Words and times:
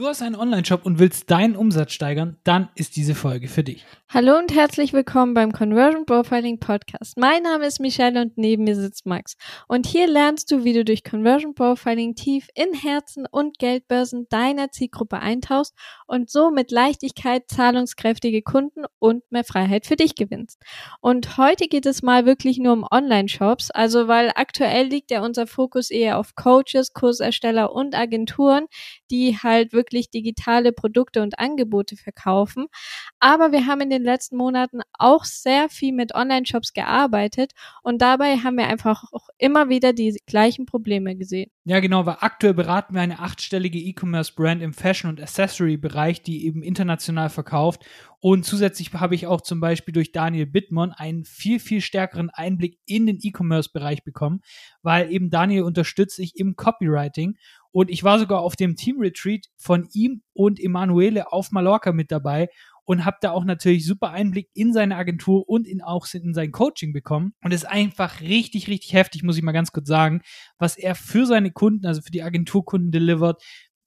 Du 0.00 0.06
hast 0.06 0.22
einen 0.22 0.34
Online-Shop 0.34 0.86
und 0.86 0.98
willst 0.98 1.30
deinen 1.30 1.54
Umsatz 1.54 1.92
steigern, 1.92 2.38
dann 2.42 2.70
ist 2.74 2.96
diese 2.96 3.14
Folge 3.14 3.48
für 3.48 3.62
dich. 3.62 3.84
Hallo 4.08 4.38
und 4.38 4.52
herzlich 4.52 4.94
willkommen 4.94 5.34
beim 5.34 5.52
Conversion 5.52 6.06
Profiling 6.06 6.58
Podcast. 6.58 7.18
Mein 7.18 7.42
Name 7.42 7.66
ist 7.66 7.80
Michelle 7.80 8.22
und 8.22 8.38
neben 8.38 8.64
mir 8.64 8.76
sitzt 8.76 9.04
Max. 9.04 9.36
Und 9.68 9.86
hier 9.86 10.08
lernst 10.08 10.50
du, 10.50 10.64
wie 10.64 10.72
du 10.72 10.86
durch 10.86 11.04
Conversion 11.04 11.54
Profiling 11.54 12.14
tief 12.14 12.48
in 12.54 12.72
Herzen 12.72 13.26
und 13.30 13.58
Geldbörsen 13.58 14.26
deiner 14.30 14.70
Zielgruppe 14.70 15.18
eintauchst 15.18 15.74
und 16.06 16.30
so 16.30 16.50
mit 16.50 16.70
Leichtigkeit 16.70 17.44
zahlungskräftige 17.48 18.40
Kunden 18.40 18.84
und 19.00 19.22
mehr 19.30 19.44
Freiheit 19.44 19.84
für 19.84 19.96
dich 19.96 20.14
gewinnst. 20.14 20.62
Und 21.02 21.36
heute 21.36 21.68
geht 21.68 21.84
es 21.84 22.02
mal 22.02 22.24
wirklich 22.24 22.58
nur 22.58 22.72
um 22.72 22.86
Online-Shops, 22.90 23.70
also 23.70 24.08
weil 24.08 24.32
aktuell 24.34 24.86
liegt 24.86 25.10
ja 25.10 25.22
unser 25.22 25.46
Fokus 25.46 25.90
eher 25.90 26.18
auf 26.18 26.34
Coaches, 26.36 26.94
Kursersteller 26.94 27.72
und 27.74 27.94
Agenturen, 27.94 28.64
die 29.10 29.36
halt 29.36 29.74
wirklich 29.74 29.89
wirklich 29.90 30.10
digitale 30.10 30.72
Produkte 30.72 31.22
und 31.22 31.38
Angebote 31.38 31.96
verkaufen. 31.96 32.66
Aber 33.18 33.52
wir 33.52 33.66
haben 33.66 33.80
in 33.80 33.90
den 33.90 34.04
letzten 34.04 34.36
Monaten 34.36 34.80
auch 34.98 35.24
sehr 35.24 35.68
viel 35.68 35.92
mit 35.92 36.14
Online-Shops 36.14 36.72
gearbeitet 36.72 37.52
und 37.82 38.00
dabei 38.00 38.38
haben 38.38 38.56
wir 38.56 38.68
einfach 38.68 39.04
auch 39.12 39.28
immer 39.38 39.68
wieder 39.68 39.92
die 39.92 40.16
gleichen 40.26 40.66
Probleme 40.66 41.16
gesehen. 41.16 41.50
Ja, 41.64 41.80
genau, 41.80 42.06
weil 42.06 42.16
aktuell 42.20 42.54
beraten 42.54 42.94
wir 42.94 43.02
eine 43.02 43.18
achtstellige 43.18 43.78
E-Commerce-Brand 43.78 44.62
im 44.62 44.72
Fashion- 44.72 45.10
und 45.10 45.20
Accessory-Bereich, 45.20 46.22
die 46.22 46.46
eben 46.46 46.62
international 46.62 47.28
verkauft. 47.28 47.84
Und 48.20 48.44
zusätzlich 48.44 48.92
habe 48.92 49.14
ich 49.14 49.26
auch 49.26 49.40
zum 49.40 49.60
Beispiel 49.60 49.92
durch 49.92 50.12
Daniel 50.12 50.46
Bittmann 50.46 50.92
einen 50.92 51.24
viel, 51.24 51.58
viel 51.58 51.80
stärkeren 51.80 52.28
Einblick 52.30 52.78
in 52.86 53.06
den 53.06 53.18
E-Commerce-Bereich 53.20 54.04
bekommen, 54.04 54.40
weil 54.82 55.10
eben 55.10 55.30
Daniel 55.30 55.62
unterstützt 55.62 56.16
sich 56.16 56.36
im 56.36 56.54
Copywriting 56.54 57.36
und 57.72 57.90
ich 57.90 58.04
war 58.04 58.18
sogar 58.18 58.40
auf 58.40 58.56
dem 58.56 58.76
Team-Retreat 58.76 59.46
von 59.56 59.88
ihm 59.92 60.22
und 60.32 60.58
Emanuele 60.58 61.32
auf 61.32 61.50
Mallorca 61.52 61.92
mit 61.92 62.10
dabei 62.10 62.48
und 62.84 63.04
habe 63.04 63.18
da 63.20 63.30
auch 63.30 63.44
natürlich 63.44 63.86
super 63.86 64.10
Einblick 64.10 64.48
in 64.52 64.72
seine 64.72 64.96
Agentur 64.96 65.48
und 65.48 65.68
in 65.68 65.80
auch 65.80 66.06
in 66.12 66.34
sein 66.34 66.50
Coaching 66.50 66.92
bekommen. 66.92 67.34
Und 67.44 67.52
es 67.52 67.62
ist 67.62 67.68
einfach 67.68 68.20
richtig, 68.20 68.66
richtig 68.66 68.94
heftig, 68.94 69.22
muss 69.22 69.36
ich 69.36 69.44
mal 69.44 69.52
ganz 69.52 69.70
kurz 69.70 69.86
sagen, 69.86 70.22
was 70.58 70.76
er 70.76 70.96
für 70.96 71.24
seine 71.24 71.52
Kunden, 71.52 71.86
also 71.86 72.02
für 72.02 72.10
die 72.10 72.24
Agenturkunden 72.24 72.90
delivert 72.90 73.42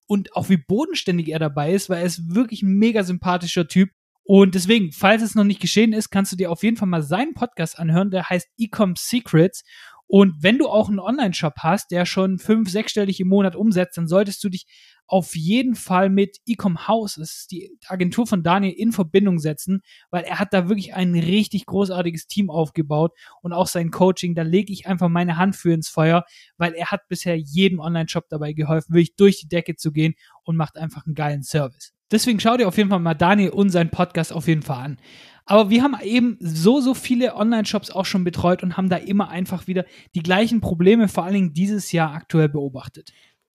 und 0.05 0.35
auch 0.35 0.49
wie 0.49 0.57
bodenständig 0.57 1.29
er 1.29 1.39
dabei 1.39 1.73
ist, 1.73 1.89
weil 1.89 1.99
er 1.99 2.05
ist 2.05 2.33
wirklich 2.33 2.61
ein 2.61 2.77
mega 2.77 3.03
sympathischer 3.03 3.67
Typ. 3.67 3.89
Und 4.25 4.55
deswegen, 4.55 4.93
falls 4.93 5.21
es 5.21 5.35
noch 5.35 5.43
nicht 5.43 5.59
geschehen 5.59 5.91
ist, 5.91 6.09
kannst 6.09 6.31
du 6.31 6.37
dir 6.37 6.49
auf 6.49 6.63
jeden 6.63 6.77
Fall 6.77 6.87
mal 6.87 7.03
seinen 7.03 7.33
Podcast 7.33 7.77
anhören, 7.77 8.09
der 8.09 8.29
heißt 8.29 8.47
Ecom 8.57 8.95
Secrets. 8.95 9.65
Und 10.13 10.43
wenn 10.43 10.59
du 10.59 10.67
auch 10.67 10.89
einen 10.89 10.99
Online-Shop 10.99 11.55
hast, 11.57 11.89
der 11.89 12.05
schon 12.05 12.37
fünf, 12.37 12.69
sechsstellig 12.69 13.19
im 13.19 13.29
Monat 13.29 13.55
umsetzt, 13.55 13.97
dann 13.97 14.07
solltest 14.07 14.43
du 14.43 14.49
dich 14.49 14.67
auf 15.07 15.35
jeden 15.35 15.73
Fall 15.73 16.11
mit 16.11 16.37
Ecom 16.45 16.87
House, 16.87 17.15
das 17.15 17.31
ist 17.31 17.51
die 17.51 17.79
Agentur 17.87 18.27
von 18.27 18.43
Daniel, 18.43 18.75
in 18.77 18.91
Verbindung 18.91 19.39
setzen, 19.39 19.81
weil 20.11 20.23
er 20.23 20.37
hat 20.37 20.53
da 20.53 20.69
wirklich 20.69 20.93
ein 20.93 21.15
richtig 21.15 21.65
großartiges 21.65 22.27
Team 22.27 22.51
aufgebaut 22.51 23.13
und 23.41 23.53
auch 23.53 23.65
sein 23.65 23.89
Coaching, 23.89 24.35
da 24.35 24.43
lege 24.43 24.71
ich 24.71 24.85
einfach 24.85 25.09
meine 25.09 25.37
Hand 25.37 25.55
für 25.55 25.73
ins 25.73 25.89
Feuer, 25.89 26.25
weil 26.57 26.73
er 26.73 26.91
hat 26.91 27.07
bisher 27.07 27.35
jedem 27.35 27.79
Online-Shop 27.79 28.25
dabei 28.29 28.53
geholfen, 28.53 28.93
wirklich 28.93 29.15
durch 29.15 29.39
die 29.39 29.47
Decke 29.47 29.77
zu 29.77 29.91
gehen 29.91 30.13
und 30.43 30.57
macht 30.57 30.77
einfach 30.77 31.07
einen 31.07 31.15
geilen 31.15 31.41
Service. 31.41 31.91
Deswegen 32.11 32.39
schau 32.39 32.55
dir 32.55 32.67
auf 32.67 32.77
jeden 32.77 32.91
Fall 32.91 32.99
mal 32.99 33.15
Daniel 33.15 33.49
und 33.49 33.71
seinen 33.71 33.89
Podcast 33.89 34.31
auf 34.31 34.47
jeden 34.47 34.61
Fall 34.61 34.77
an. 34.77 34.97
Aber 35.45 35.69
wir 35.69 35.83
haben 35.83 35.95
eben 36.01 36.37
so, 36.39 36.79
so 36.79 36.93
viele 36.93 37.35
Online-Shops 37.35 37.91
auch 37.91 38.05
schon 38.05 38.23
betreut 38.23 38.63
und 38.63 38.77
haben 38.77 38.89
da 38.89 38.97
immer 38.97 39.29
einfach 39.29 39.67
wieder 39.67 39.85
die 40.15 40.23
gleichen 40.23 40.61
Probleme, 40.61 41.07
vor 41.07 41.23
allen 41.23 41.33
Dingen 41.33 41.53
dieses 41.53 41.91
Jahr 41.91 42.13
aktuell 42.13 42.49
beobachtet. 42.49 43.11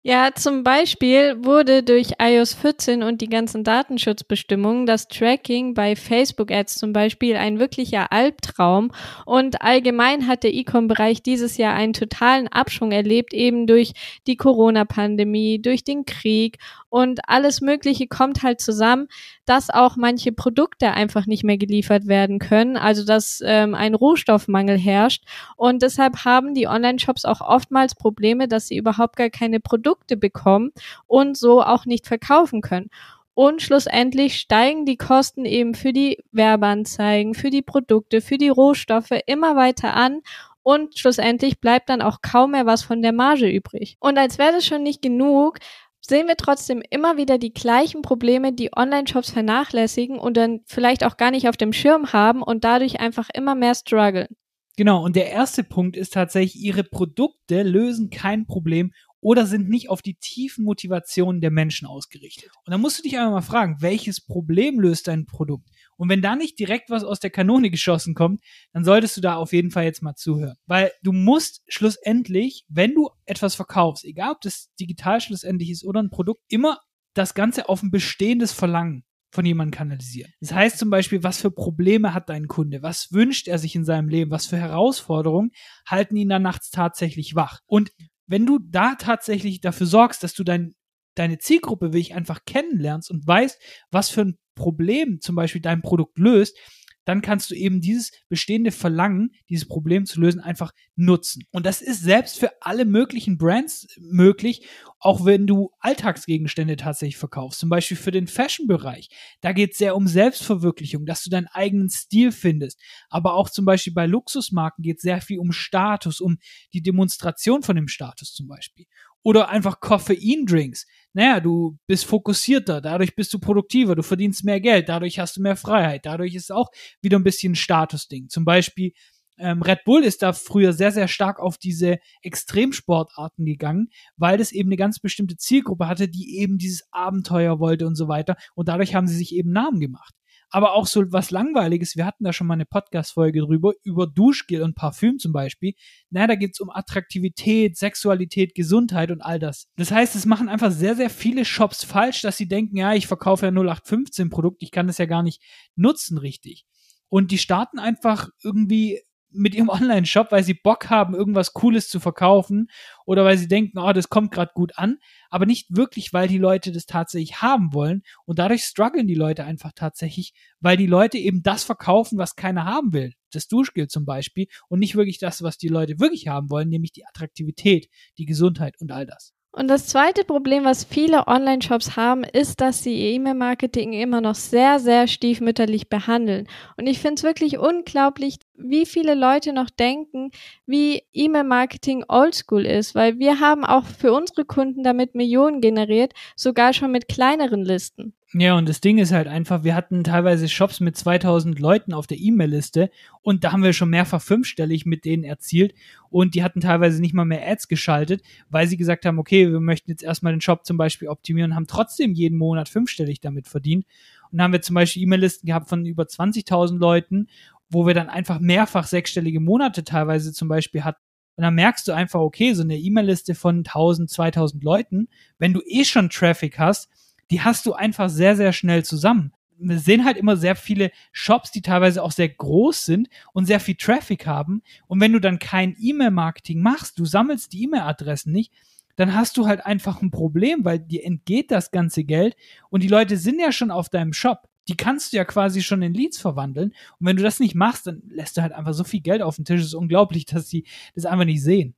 Ja, 0.07 0.35
zum 0.35 0.65
Beispiel 0.65 1.47
wurde 1.47 1.83
durch 1.83 2.17
iOS 2.21 2.53
14 2.53 3.03
und 3.03 3.23
die 3.23 3.29
ganzen 3.31 3.65
Datenschutzbestimmungen 3.65 4.85
das 4.85 5.09
Tracking 5.09 5.73
bei 5.73 5.97
Facebook-Ads 5.97 6.75
zum 6.75 6.93
Beispiel 6.93 7.37
ein 7.37 7.59
wirklicher 7.59 8.13
Albtraum. 8.13 8.91
Und 9.25 9.63
allgemein 9.63 10.27
hat 10.27 10.43
der 10.43 10.53
E-Com-Bereich 10.53 11.23
dieses 11.23 11.57
Jahr 11.57 11.73
einen 11.73 11.95
totalen 11.95 12.49
Abschwung 12.49 12.93
erlebt, 12.93 13.33
eben 13.33 13.67
durch 13.67 13.95
die 14.27 14.37
Corona-Pandemie, 14.37 15.63
durch 15.63 15.85
den 15.85 16.05
Krieg. 16.05 16.59
Und 16.91 17.27
alles 17.27 17.63
Mögliche 17.63 18.07
kommt 18.07 18.43
halt 18.43 18.61
zusammen, 18.61 19.09
dass 19.47 19.71
auch 19.71 19.97
manche 19.97 20.33
Produkte 20.33 20.93
einfach 20.93 21.25
nicht 21.25 21.45
mehr 21.45 21.57
geliefert 21.57 22.07
werden 22.07 22.39
können, 22.39 22.77
also 22.77 23.07
dass 23.07 23.43
ähm, 23.43 23.75
ein 23.75 23.95
Rohstoffmangel 23.95 24.77
herrscht. 24.77 25.25
Und 25.57 25.81
deshalb 25.81 26.27
haben 26.27 26.53
die 26.53 26.69
Online-Shops 26.69 27.25
auch 27.25 27.41
oftmals 27.41 27.95
Probleme, 27.95 28.49
dass 28.49 28.69
sie 28.69 28.77
überhaupt 28.77 29.17
gar 29.17 29.31
keine 29.31 29.61
Produkte 29.61 29.94
Produkte 29.95 30.17
bekommen 30.17 30.73
und 31.07 31.37
so 31.37 31.63
auch 31.63 31.87
nicht 31.87 32.07
verkaufen 32.07 32.61
können. 32.61 32.91
Und 33.35 33.63
schlussendlich 33.63 34.37
steigen 34.37 34.87
die 34.87 34.97
Kosten 34.97 35.45
eben 35.45 35.75
für 35.75 35.93
die 35.93 36.23
Werbeanzeigen, 36.31 37.35
für 37.35 37.51
die 37.51 37.63
Produkte, 37.63 38.21
für 38.21 38.39
die 38.39 38.49
Rohstoffe 38.49 39.11
immer 39.27 39.57
weiter 39.57 39.95
an 39.95 40.21
und 40.63 40.99
schlussendlich 40.99 41.61
bleibt 41.61 41.89
dann 41.89 42.01
auch 42.01 42.19
kaum 42.23 42.53
mehr 42.53 42.65
was 42.65 42.83
von 42.83 43.03
der 43.03 43.13
Marge 43.13 43.49
übrig. 43.49 43.97
Und 43.99 44.19
als 44.19 44.39
wäre 44.39 44.53
das 44.53 44.65
schon 44.65 44.85
nicht 44.85 45.03
genug, 45.03 45.59
sehen 46.01 46.29
wir 46.29 46.37
trotzdem 46.37 46.83
immer 46.91 47.17
wieder 47.17 47.39
die 47.39 47.53
gleichen 47.53 48.03
Probleme, 48.03 48.53
die 48.53 48.71
Online-Shops 48.75 49.31
vernachlässigen 49.31 50.19
und 50.19 50.37
dann 50.37 50.61
vielleicht 50.67 51.05
auch 51.05 51.17
gar 51.17 51.33
nicht 51.33 51.49
auf 51.49 51.57
dem 51.57 51.73
Schirm 51.73 52.13
haben 52.13 52.43
und 52.43 52.63
dadurch 52.63 53.01
einfach 53.01 53.31
immer 53.35 53.55
mehr 53.55 53.75
strugglen. 53.75 54.29
Genau, 54.77 55.05
und 55.05 55.17
der 55.17 55.31
erste 55.31 55.63
Punkt 55.63 55.97
ist 55.97 56.15
tatsächlich, 56.15 56.63
ihre 56.63 56.83
Produkte 56.83 57.63
lösen 57.63 58.11
kein 58.11 58.47
Problem 58.47 58.93
oder 59.25 59.47
sind 59.47 59.71
nicht 59.71 59.89
auf 59.89 60.03
die 60.03 60.17
tiefen 60.17 60.67
Motivationen 60.67 61.41
der 61.41 61.51
Menschen 61.51 61.89
ausgerichtet. 61.89 62.51
Und 62.67 62.73
dann 62.73 62.81
musst 62.83 62.99
du 62.99 63.03
dich 63.03 63.17
einfach 63.17 63.33
mal 63.33 63.41
fragen, 63.41 63.79
welches 63.81 64.21
Problem 64.21 64.79
löst 64.79 65.09
dein 65.09 65.25
Produkt? 65.25 65.71
Und 65.97 66.11
wenn 66.11 66.21
da 66.21 66.37
nicht 66.37 66.59
direkt 66.59 66.91
was 66.91 67.05
aus 67.05 67.21
der 67.21 67.31
Kanone 67.31 67.71
geschossen 67.71 68.15
kommt, 68.15 68.43
dann 68.75 68.85
solltest 68.85 69.17
du 69.17 69.23
da 69.23 69.37
auf 69.37 69.55
jeden 69.55 69.71
Fall 69.71 69.85
jetzt 69.85 70.03
mal 70.03 70.15
zuhören. 70.15 70.57
Weil 70.67 70.93
du 71.03 71.13
musst 71.13 71.63
schlussendlich, 71.69 72.67
wenn 72.69 72.95
du 72.95 73.09
etwas 73.25 73.55
verkaufst, 73.55 74.05
egal 74.05 74.33
ob 74.33 74.43
das 74.43 74.69
digital 74.79 75.23
schlussendlich 75.23 75.71
ist 75.71 75.85
oder 75.85 76.03
ein 76.03 76.11
Produkt, 76.11 76.43
immer 76.49 76.79
das 77.15 77.33
Ganze 77.33 77.71
auf 77.71 77.83
ein 77.83 77.91
bestehendes 77.91 78.53
Verlangen 78.53 79.05
von 79.31 79.47
jemandem 79.47 79.77
kanalisieren. 79.79 80.33
Das 80.41 80.53
heißt 80.53 80.79
zum 80.79 80.91
Beispiel, 80.91 81.23
was 81.23 81.41
für 81.41 81.51
Probleme 81.51 82.13
hat 82.13 82.29
dein 82.29 82.47
Kunde? 82.47 82.83
Was 82.83 83.11
wünscht 83.11 83.49
er 83.49 83.59
sich 83.59 83.75
in 83.75 83.85
seinem 83.85 84.11
Leben? 84.11 84.31
Was 84.31 84.47
für 84.47 84.59
Herausforderungen 84.59 85.51
halten 85.87 86.15
ihn 86.17 86.29
da 86.29 86.39
nachts 86.39 86.71
tatsächlich 86.71 87.35
wach? 87.35 87.61
Und 87.67 87.91
wenn 88.27 88.47
du 88.47 88.59
da 88.59 88.95
tatsächlich 88.95 89.61
dafür 89.61 89.87
sorgst, 89.87 90.23
dass 90.23 90.35
du 90.35 90.45
dein, 90.45 90.75
deine 91.15 91.39
Zielgruppe 91.39 91.87
wirklich 91.87 92.15
einfach 92.15 92.45
kennenlernst 92.45 93.11
und 93.11 93.27
weißt, 93.27 93.61
was 93.91 94.11
für 94.11 94.23
ein 94.23 94.39
Problem 94.55 95.21
zum 95.21 95.35
Beispiel 95.35 95.61
dein 95.61 95.83
Produkt 95.83 96.19
löst, 96.19 96.57
dann 97.05 97.23
kannst 97.23 97.51
du 97.51 97.55
eben 97.55 97.81
dieses 97.81 98.11
bestehende 98.29 98.73
Verlangen, 98.73 99.31
dieses 99.49 99.69
Problem 99.69 100.07
zu 100.07 100.21
lösen, 100.21 100.41
einfach 100.41 100.73
nutzen. 100.97 101.45
Und 101.51 101.67
das 101.67 101.83
ist 101.83 102.03
selbst 102.03 102.39
für 102.39 102.51
alle 102.61 102.85
möglichen 102.85 103.39
Brands 103.39 103.87
möglich, 103.99 104.67
auch 104.99 105.25
wenn 105.25 105.47
du 105.47 105.71
Alltagsgegenstände 105.81 106.77
tatsächlich 106.77 107.17
verkaufst. 107.17 107.61
Zum 107.61 107.69
Beispiel 107.69 107.97
für 107.97 108.11
den 108.11 108.27
Fashion-Bereich. 108.27 109.09
Da 109.41 109.53
geht 109.53 109.73
es 109.73 109.79
sehr 109.79 109.97
um 109.97 110.07
Selbstverwirklichung, 110.07 111.07
dass 111.07 111.23
du 111.23 111.31
deinen 111.31 111.49
eigenen 111.49 111.91
Stil 111.91 112.33
findest. 112.33 112.81
Aber 113.09 113.35
auch 113.35 113.51
zum 113.51 113.65
Beispiel 113.65 113.93
bei 113.93 114.07
Luxusmarken 114.07 114.83
geht 114.83 114.97
es 114.99 115.03
sehr 115.03 115.21
viel 115.21 115.39
um 115.39 115.53
Status, 115.53 116.21
um 116.21 116.39
die 116.73 116.83
Demonstration 116.83 117.63
von 117.63 117.77
dem 117.77 117.89
Status 117.89 118.33
zum 118.33 118.49
Beispiel. 118.49 118.87
Oder 119.25 119.49
einfach 119.49 119.81
Koffeindrinks. 119.81 120.87
Naja, 121.15 121.41
du 121.41 121.79
bist 121.87 122.05
fokussierter, 122.05 122.81
dadurch 122.81 123.17
bist 123.17 123.35
du 123.35 123.41
produktiver, 123.41 123.97
du 123.97 124.03
verdienst 124.03 124.45
mehr 124.45 124.61
Geld, 124.61 124.89
dadurch 124.89 125.19
hast 125.19 125.37
du 125.37 125.43
mehr 125.43 125.57
Freiheit, 125.57 126.07
dadurch 126.07 126.35
ist 126.35 126.53
auch 126.53 126.71
wieder 127.01 127.19
ein 127.19 127.25
bisschen 127.25 127.53
ein 127.53 127.57
Statusding. 127.57 128.29
Zum 128.29 128.45
Beispiel 128.45 128.93
ähm, 129.39 129.63
Red 129.63 129.85
Bull 129.85 130.05
ist 130.05 130.23
da 130.23 130.33
früher 130.33 130.73
sehr, 130.73 130.93
sehr 130.93 131.09
stark 131.09 131.41
auf 131.41 131.59
diese 131.59 131.99
Extremsportarten 132.23 133.45
gegangen, 133.45 133.89
weil 134.17 134.39
das 134.39 134.53
eben 134.53 134.69
eine 134.69 134.77
ganz 134.77 135.01
bestimmte 135.01 135.37
Zielgruppe 135.37 135.89
hatte, 135.89 136.09
die 136.09 136.39
eben 136.39 136.59
dieses 136.59 136.87
Abenteuer 136.93 137.59
wollte 137.59 137.87
und 137.87 137.97
so 137.97 138.07
weiter. 138.07 138.37
Und 138.55 138.69
dadurch 138.69 138.95
haben 138.95 139.09
sie 139.09 139.17
sich 139.17 139.35
eben 139.35 139.51
Namen 139.51 139.81
gemacht 139.81 140.15
aber 140.55 140.75
auch 140.75 140.87
so 140.87 141.03
was 141.11 141.33
Langweiliges. 141.33 141.97
Wir 141.97 142.07
hatten 142.07 142.23
da 142.23 142.33
schon 142.33 142.47
mal 142.47 142.55
eine 142.55 142.65
Podcast-Folge 142.65 143.41
drüber, 143.41 143.73
über 143.83 144.07
Duschgel 144.07 144.63
und 144.63 144.77
Parfüm 144.77 145.19
zum 145.19 145.33
Beispiel. 145.33 145.75
Na, 146.11 146.29
da 146.29 146.37
geht's 146.37 146.61
um 146.61 146.71
Attraktivität, 146.71 147.77
Sexualität, 147.77 148.55
Gesundheit 148.55 149.11
und 149.11 149.21
all 149.21 149.41
das. 149.41 149.67
Das 149.75 149.91
heißt, 149.91 150.15
es 150.15 150.27
machen 150.27 150.49
einfach 150.49 150.71
sehr, 150.71 150.95
sehr 150.95 151.11
viele 151.11 151.45
Shops 151.45 151.83
falsch, 151.83 152.23
dass 152.23 152.37
sie 152.37 152.47
denken, 152.47 152.77
ja, 152.77 152.95
ich 152.95 153.09
verkaufe 153.09 153.47
ja 153.47 153.51
0815 153.51 154.31
Produkt, 154.31 154.63
ich 154.63 154.71
kann 154.71 154.87
das 154.87 154.99
ja 154.99 155.07
gar 155.07 155.25
nicht 155.25 155.43
nutzen 155.75 156.19
richtig. 156.19 156.65
Und 157.09 157.33
die 157.33 157.39
starten 157.39 157.81
einfach 157.81 158.29
irgendwie 158.45 159.01
mit 159.35 159.55
ihrem 159.55 159.69
Online-Shop, 159.71 160.31
weil 160.31 160.45
sie 160.45 160.55
Bock 160.55 160.91
haben, 160.91 161.15
irgendwas 161.15 161.53
Cooles 161.53 161.89
zu 161.89 162.01
verkaufen 162.01 162.69
oder 163.07 163.25
weil 163.25 163.39
sie 163.39 163.49
denken, 163.49 163.79
oh, 163.79 163.93
das 163.93 164.09
kommt 164.09 164.33
gerade 164.33 164.53
gut 164.55 164.79
an, 164.79 164.99
aber 165.31 165.47
nicht 165.47 165.67
wirklich, 165.75 166.13
weil 166.13 166.29
die 166.29 166.39
Leute 166.39 166.73
das 166.73 166.87
tatsächlich 166.87 167.43
haben 167.43 167.75
wollen 167.75 168.03
und 168.25 168.39
dadurch 168.39 168.65
strugglen 168.65 169.07
die 169.07 169.15
Leute 169.15 169.45
einfach 169.45 169.73
tatsächlich, 169.75 170.35
weil 170.61 170.77
die 170.77 170.87
Leute 170.87 171.19
eben 171.19 171.43
das 171.43 171.65
verkaufen, 171.65 172.19
was 172.19 172.37
keiner 172.37 172.65
haben 172.65 172.93
will. 172.93 173.13
Das 173.33 173.49
Duschgel 173.49 173.89
zum 173.89 174.05
Beispiel 174.05 174.47
und 174.69 174.79
nicht 174.79 174.95
wirklich 174.95 175.19
das, 175.19 175.43
was 175.43 175.59
die 175.59 175.69
Leute 175.69 175.99
wirklich 175.99 176.29
haben 176.29 176.51
wollen, 176.51 176.69
nämlich 176.69 176.93
die 176.93 177.07
Attraktivität, 177.07 177.89
die 178.19 178.27
Gesundheit 178.27 178.81
und 178.81 178.93
all 178.93 179.07
das. 179.07 179.35
Und 179.57 179.69
das 179.69 179.87
zweite 179.87 180.25
Problem, 180.25 180.65
was 180.65 180.83
viele 180.83 181.29
Online-Shops 181.29 181.95
haben, 181.95 182.25
ist, 182.25 182.61
dass 182.61 182.83
sie 182.83 182.99
E-Mail-Marketing 183.15 183.93
immer 183.93 184.21
noch 184.21 184.35
sehr, 184.35 184.81
sehr 184.81 185.07
stiefmütterlich 185.07 185.89
behandeln. 185.89 186.49
Und 186.77 186.89
ich 186.89 186.99
finde 186.99 187.15
es 187.15 187.23
wirklich 187.23 187.59
unglaublich, 187.59 188.39
wie 188.57 188.87
viele 188.87 189.15
Leute 189.15 189.53
noch 189.53 189.71
denken, 189.71 190.31
wie 190.67 191.03
E-Mail-Marketing 191.13 192.05
oldschool 192.09 192.65
ist, 192.67 192.95
weil 192.95 193.19
wir 193.19 193.41
haben 193.41 193.65
auch 193.65 193.85
für 193.85 194.13
unsere 194.13 194.45
Kunden 194.45 194.83
damit 194.83 195.15
Millionen 195.15 195.61
generiert, 195.61 196.13
sogar 196.37 196.73
schon 196.73 196.93
mit 196.93 197.09
kleineren 197.09 197.65
Listen. 197.65 198.15
Ja, 198.37 198.59
und 198.59 198.69
das 198.69 198.81
Ding 198.81 198.99
ist 198.99 199.13
halt 199.13 199.29
einfach, 199.29 199.63
wir 199.63 199.77
hatten 199.77 200.03
teilweise 200.03 200.49
Shops 200.49 200.81
mit 200.81 200.97
2000 200.97 201.61
Leuten 201.61 201.93
auf 201.93 202.09
der 202.09 202.19
E-Mail-Liste 202.19 202.91
und 203.23 203.45
da 203.45 203.53
haben 203.53 203.63
wir 203.63 203.73
schon 203.73 203.91
mehrfach 203.91 204.21
fünfstellig 204.21 204.87
mit 204.87 205.05
denen 205.05 205.23
erzielt 205.23 205.73
und 206.11 206.35
die 206.35 206.43
hatten 206.43 206.61
teilweise 206.61 207.01
nicht 207.01 207.15
mal 207.15 207.25
mehr 207.25 207.49
Ads 207.49 207.69
geschaltet, 207.69 208.23
weil 208.51 208.67
sie 208.67 208.77
gesagt 208.77 209.07
haben, 209.07 209.21
okay, 209.21 209.53
wir 209.53 209.61
möchten 209.61 209.89
jetzt 209.89 210.03
erstmal 210.03 210.33
den 210.33 210.41
Shop 210.41 210.67
zum 210.67 210.77
Beispiel 210.77 211.07
optimieren 211.07 211.53
und 211.53 211.57
haben 211.57 211.69
trotzdem 211.69 212.13
jeden 212.13 212.37
Monat 212.37 212.69
fünfstellig 212.69 213.21
damit 213.21 213.47
verdient. 213.47 213.87
Und 214.33 214.39
dann 214.39 214.47
haben 214.47 214.53
wir 214.53 214.63
zum 214.63 214.75
Beispiel 214.75 215.05
E-Mail-Listen 215.05 215.47
gehabt 215.47 215.69
von 215.69 215.87
über 215.87 216.03
20.000 216.03 216.77
Leuten, 216.77 217.29
wo 217.69 217.87
wir 217.87 217.95
dann 217.95 218.09
einfach 218.09 218.41
mehrfach 218.41 218.87
sechsstellige 218.87 219.41
Monate 219.41 219.85
teilweise 219.85 220.33
zum 220.33 220.49
Beispiel 220.49 220.85
hatten. 220.85 221.01
Und 221.37 221.43
dann 221.43 221.55
merkst 221.55 221.89
du 221.89 221.93
einfach, 221.93 222.21
okay, 222.21 222.53
so 222.53 222.63
eine 222.63 222.79
E-Mail-Liste 222.79 223.35
von 223.35 223.59
1000, 223.59 224.09
2000 224.11 224.63
Leuten, 224.63 225.09
wenn 225.39 225.53
du 225.53 225.61
eh 225.67 225.85
schon 225.85 226.11
Traffic 226.11 226.59
hast, 226.59 226.89
die 227.31 227.41
hast 227.41 227.67
du 227.67 227.73
einfach 227.73 228.09
sehr, 228.09 228.37
sehr 228.37 228.53
schnell 228.53 228.85
zusammen. 228.85 229.33
Wir 229.57 229.79
sehen 229.79 230.05
halt 230.05 230.17
immer 230.17 230.37
sehr 230.37 230.57
viele 230.57 230.91
Shops, 231.13 231.51
die 231.51 231.63
teilweise 231.63 232.03
auch 232.03 232.13
sehr 232.13 232.29
groß 232.29 232.85
sind 232.85 233.09
und 233.33 233.47
sehr 233.47 233.61
viel 233.61 233.77
Traffic 233.77 234.27
haben. 234.27 234.63
Und 234.87 235.01
wenn 235.01 235.13
du 235.13 235.21
dann 235.21 235.39
kein 235.39 235.77
E-Mail-Marketing 235.79 236.61
machst, 236.61 236.99
du 236.99 237.05
sammelst 237.05 237.53
die 237.53 237.65
E-Mail-Adressen 237.65 238.33
nicht, 238.33 238.53
dann 238.97 239.15
hast 239.15 239.37
du 239.37 239.47
halt 239.47 239.65
einfach 239.65 240.03
ein 240.03 240.11
Problem, 240.11 240.65
weil 240.65 240.79
dir 240.79 241.05
entgeht 241.05 241.51
das 241.51 241.71
ganze 241.71 242.05
Geld 242.05 242.37
und 242.71 242.83
die 242.83 242.89
Leute 242.89 243.17
sind 243.17 243.41
ja 243.41 243.51
schon 243.51 243.71
auf 243.71 243.89
deinem 243.89 244.13
Shop. 244.13 244.49
Die 244.69 244.77
kannst 244.77 245.13
du 245.13 245.17
ja 245.17 245.25
quasi 245.25 245.63
schon 245.63 245.83
in 245.83 245.95
Leads 245.95 246.19
verwandeln. 246.19 246.71
Und 246.99 247.07
wenn 247.07 247.17
du 247.17 247.23
das 247.23 247.41
nicht 247.41 247.55
machst, 247.55 247.87
dann 247.87 248.03
lässt 248.09 248.37
du 248.37 248.43
halt 248.43 248.53
einfach 248.53 248.75
so 248.75 248.85
viel 248.85 249.01
Geld 249.01 249.23
auf 249.23 249.37
den 249.37 249.45
Tisch. 249.45 249.61
Es 249.61 249.69
ist 249.69 249.75
unglaublich, 249.75 250.25
dass 250.27 250.49
die 250.49 250.65
das 250.95 251.05
einfach 251.07 251.27
nicht 251.27 251.43
sehen. 251.43 251.75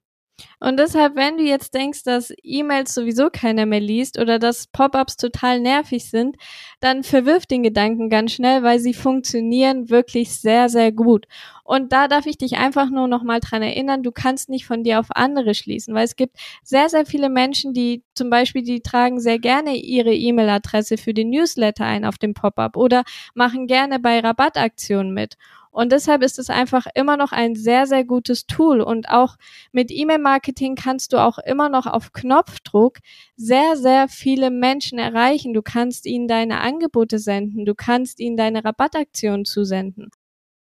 Und 0.61 0.79
deshalb, 0.79 1.17
wenn 1.17 1.39
du 1.39 1.45
jetzt 1.45 1.75
denkst, 1.75 2.03
dass 2.05 2.33
E-Mails 2.43 2.95
sowieso 2.95 3.29
keiner 3.31 3.67
mehr 3.67 3.81
liest 3.81 4.19
oder 4.19 4.39
dass 4.39 4.67
Pop-ups 4.67 5.17
total 5.17 5.61
nervig 5.61 6.11
sind, 6.11 6.37
dann 6.81 7.03
verwirf 7.03 7.47
den 7.47 7.63
Gedanken 7.63 8.11
ganz 8.11 8.33
schnell, 8.33 8.63
weil 8.63 8.79
sie 8.79 8.95
funktionieren 8.95 9.91
wirklich 9.91 10.39
sehr, 10.39 10.69
sehr 10.69 10.93
gut. 10.93 11.27
Und 11.65 11.93
da 11.93 12.07
darf 12.09 12.27
ich 12.27 12.39
dich 12.39 12.57
einfach 12.57 12.91
nur 12.91 13.09
noch 13.09 13.23
mal 13.23 13.41
dran 13.41 13.63
erinnern, 13.63 14.03
du 14.03 14.13
kannst 14.13 14.49
nicht 14.49 14.67
von 14.67 14.85
dir 14.85 15.01
auf 15.01 15.07
andere 15.11 15.55
schließen, 15.55 15.95
weil 15.95 16.05
es 16.05 16.17
gibt 16.17 16.37
sehr, 16.63 16.89
sehr 16.89 17.07
viele 17.07 17.29
Menschen, 17.29 17.73
die 17.73 18.05
zum 18.15 18.31
Beispiel, 18.31 18.63
die 18.63 18.81
tragen 18.81 19.21
sehr 19.21 19.39
gerne 19.39 19.77
ihre 19.77 20.15
E-Mail-Adresse 20.15 20.97
für 20.97 21.13
den 21.13 21.31
Newsletter 21.31 21.85
ein 21.85 22.05
auf 22.05 22.19
dem 22.19 22.35
Pop-up 22.35 22.77
oder 22.77 23.05
machen 23.35 23.67
gerne 23.67 23.99
bei 23.99 24.21
Rabattaktionen 24.21 25.13
mit. 25.13 25.37
Und 25.77 25.93
deshalb 25.93 26.23
ist 26.23 26.39
es 26.39 26.49
einfach 26.49 26.87
immer 26.95 27.19
noch 27.19 27.33
ein 27.33 27.55
sehr, 27.55 27.87
sehr 27.87 28.03
gutes 28.03 28.47
Tool. 28.47 28.81
Und 28.81 29.11
auch 29.11 29.37
mit 29.73 29.91
E-Mail-Marketing 29.91 30.75
kannst 30.75 31.13
du 31.13 31.19
auch 31.19 31.37
immer 31.37 31.69
noch 31.69 31.87
auf 31.87 32.15
Knopfdruck 32.15 32.97
sehr, 33.37 33.77
sehr 33.77 34.09
viele 34.09 34.51
Menschen 34.51 34.99
erreichen. 34.99 35.53
Du 35.53 35.61
kannst 35.61 36.07
ihnen 36.07 36.29
deine 36.29 36.61
Angebote 36.61 37.19
senden. 37.19 37.67
Du 37.67 37.75
kannst 37.75 38.21
ihnen 38.21 38.39
deine 38.39 38.65
Rabattaktionen 38.65 39.45
zusenden. 39.45 40.09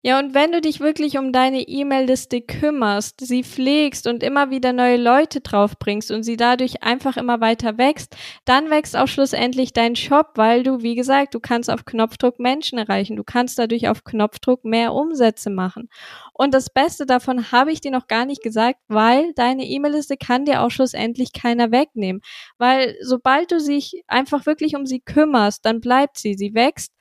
Ja, 0.07 0.19
und 0.19 0.35
wenn 0.35 0.51
du 0.51 0.61
dich 0.61 0.81
wirklich 0.81 1.17
um 1.17 1.31
deine 1.33 1.61
E-Mail-Liste 1.67 2.39
kümmerst, 2.39 3.21
sie 3.25 3.43
pflegst 3.43 4.05
und 4.05 4.21
immer 4.21 4.51
wieder 4.51 4.71
neue 4.71 4.97
Leute 4.97 5.41
draufbringst 5.41 6.11
und 6.11 6.21
sie 6.21 6.37
dadurch 6.37 6.83
einfach 6.83 7.17
immer 7.17 7.41
weiter 7.41 7.79
wächst, 7.79 8.15
dann 8.45 8.69
wächst 8.69 8.95
auch 8.95 9.07
schlussendlich 9.07 9.73
dein 9.73 9.95
Shop, 9.95 10.33
weil 10.35 10.61
du, 10.61 10.83
wie 10.83 10.93
gesagt, 10.93 11.33
du 11.33 11.39
kannst 11.39 11.71
auf 11.71 11.85
Knopfdruck 11.85 12.37
Menschen 12.39 12.77
erreichen. 12.77 13.15
Du 13.15 13.23
kannst 13.23 13.57
dadurch 13.57 13.89
auf 13.89 14.03
Knopfdruck 14.03 14.63
mehr 14.63 14.93
Umsätze 14.93 15.49
machen. 15.49 15.89
Und 16.33 16.53
das 16.53 16.69
Beste 16.69 17.07
davon 17.07 17.51
habe 17.51 17.71
ich 17.71 17.81
dir 17.81 17.89
noch 17.89 18.05
gar 18.05 18.27
nicht 18.27 18.43
gesagt, 18.43 18.81
weil 18.87 19.33
deine 19.33 19.65
E-Mail-Liste 19.65 20.17
kann 20.17 20.45
dir 20.45 20.61
auch 20.61 20.69
schlussendlich 20.69 21.33
keiner 21.33 21.71
wegnehmen. 21.71 22.21
Weil 22.59 22.95
sobald 23.01 23.51
du 23.51 23.57
dich 23.57 24.03
einfach 24.05 24.45
wirklich 24.45 24.75
um 24.75 24.85
sie 24.85 24.99
kümmerst, 24.99 25.65
dann 25.65 25.81
bleibt 25.81 26.19
sie, 26.19 26.35
sie 26.35 26.53
wächst 26.53 26.91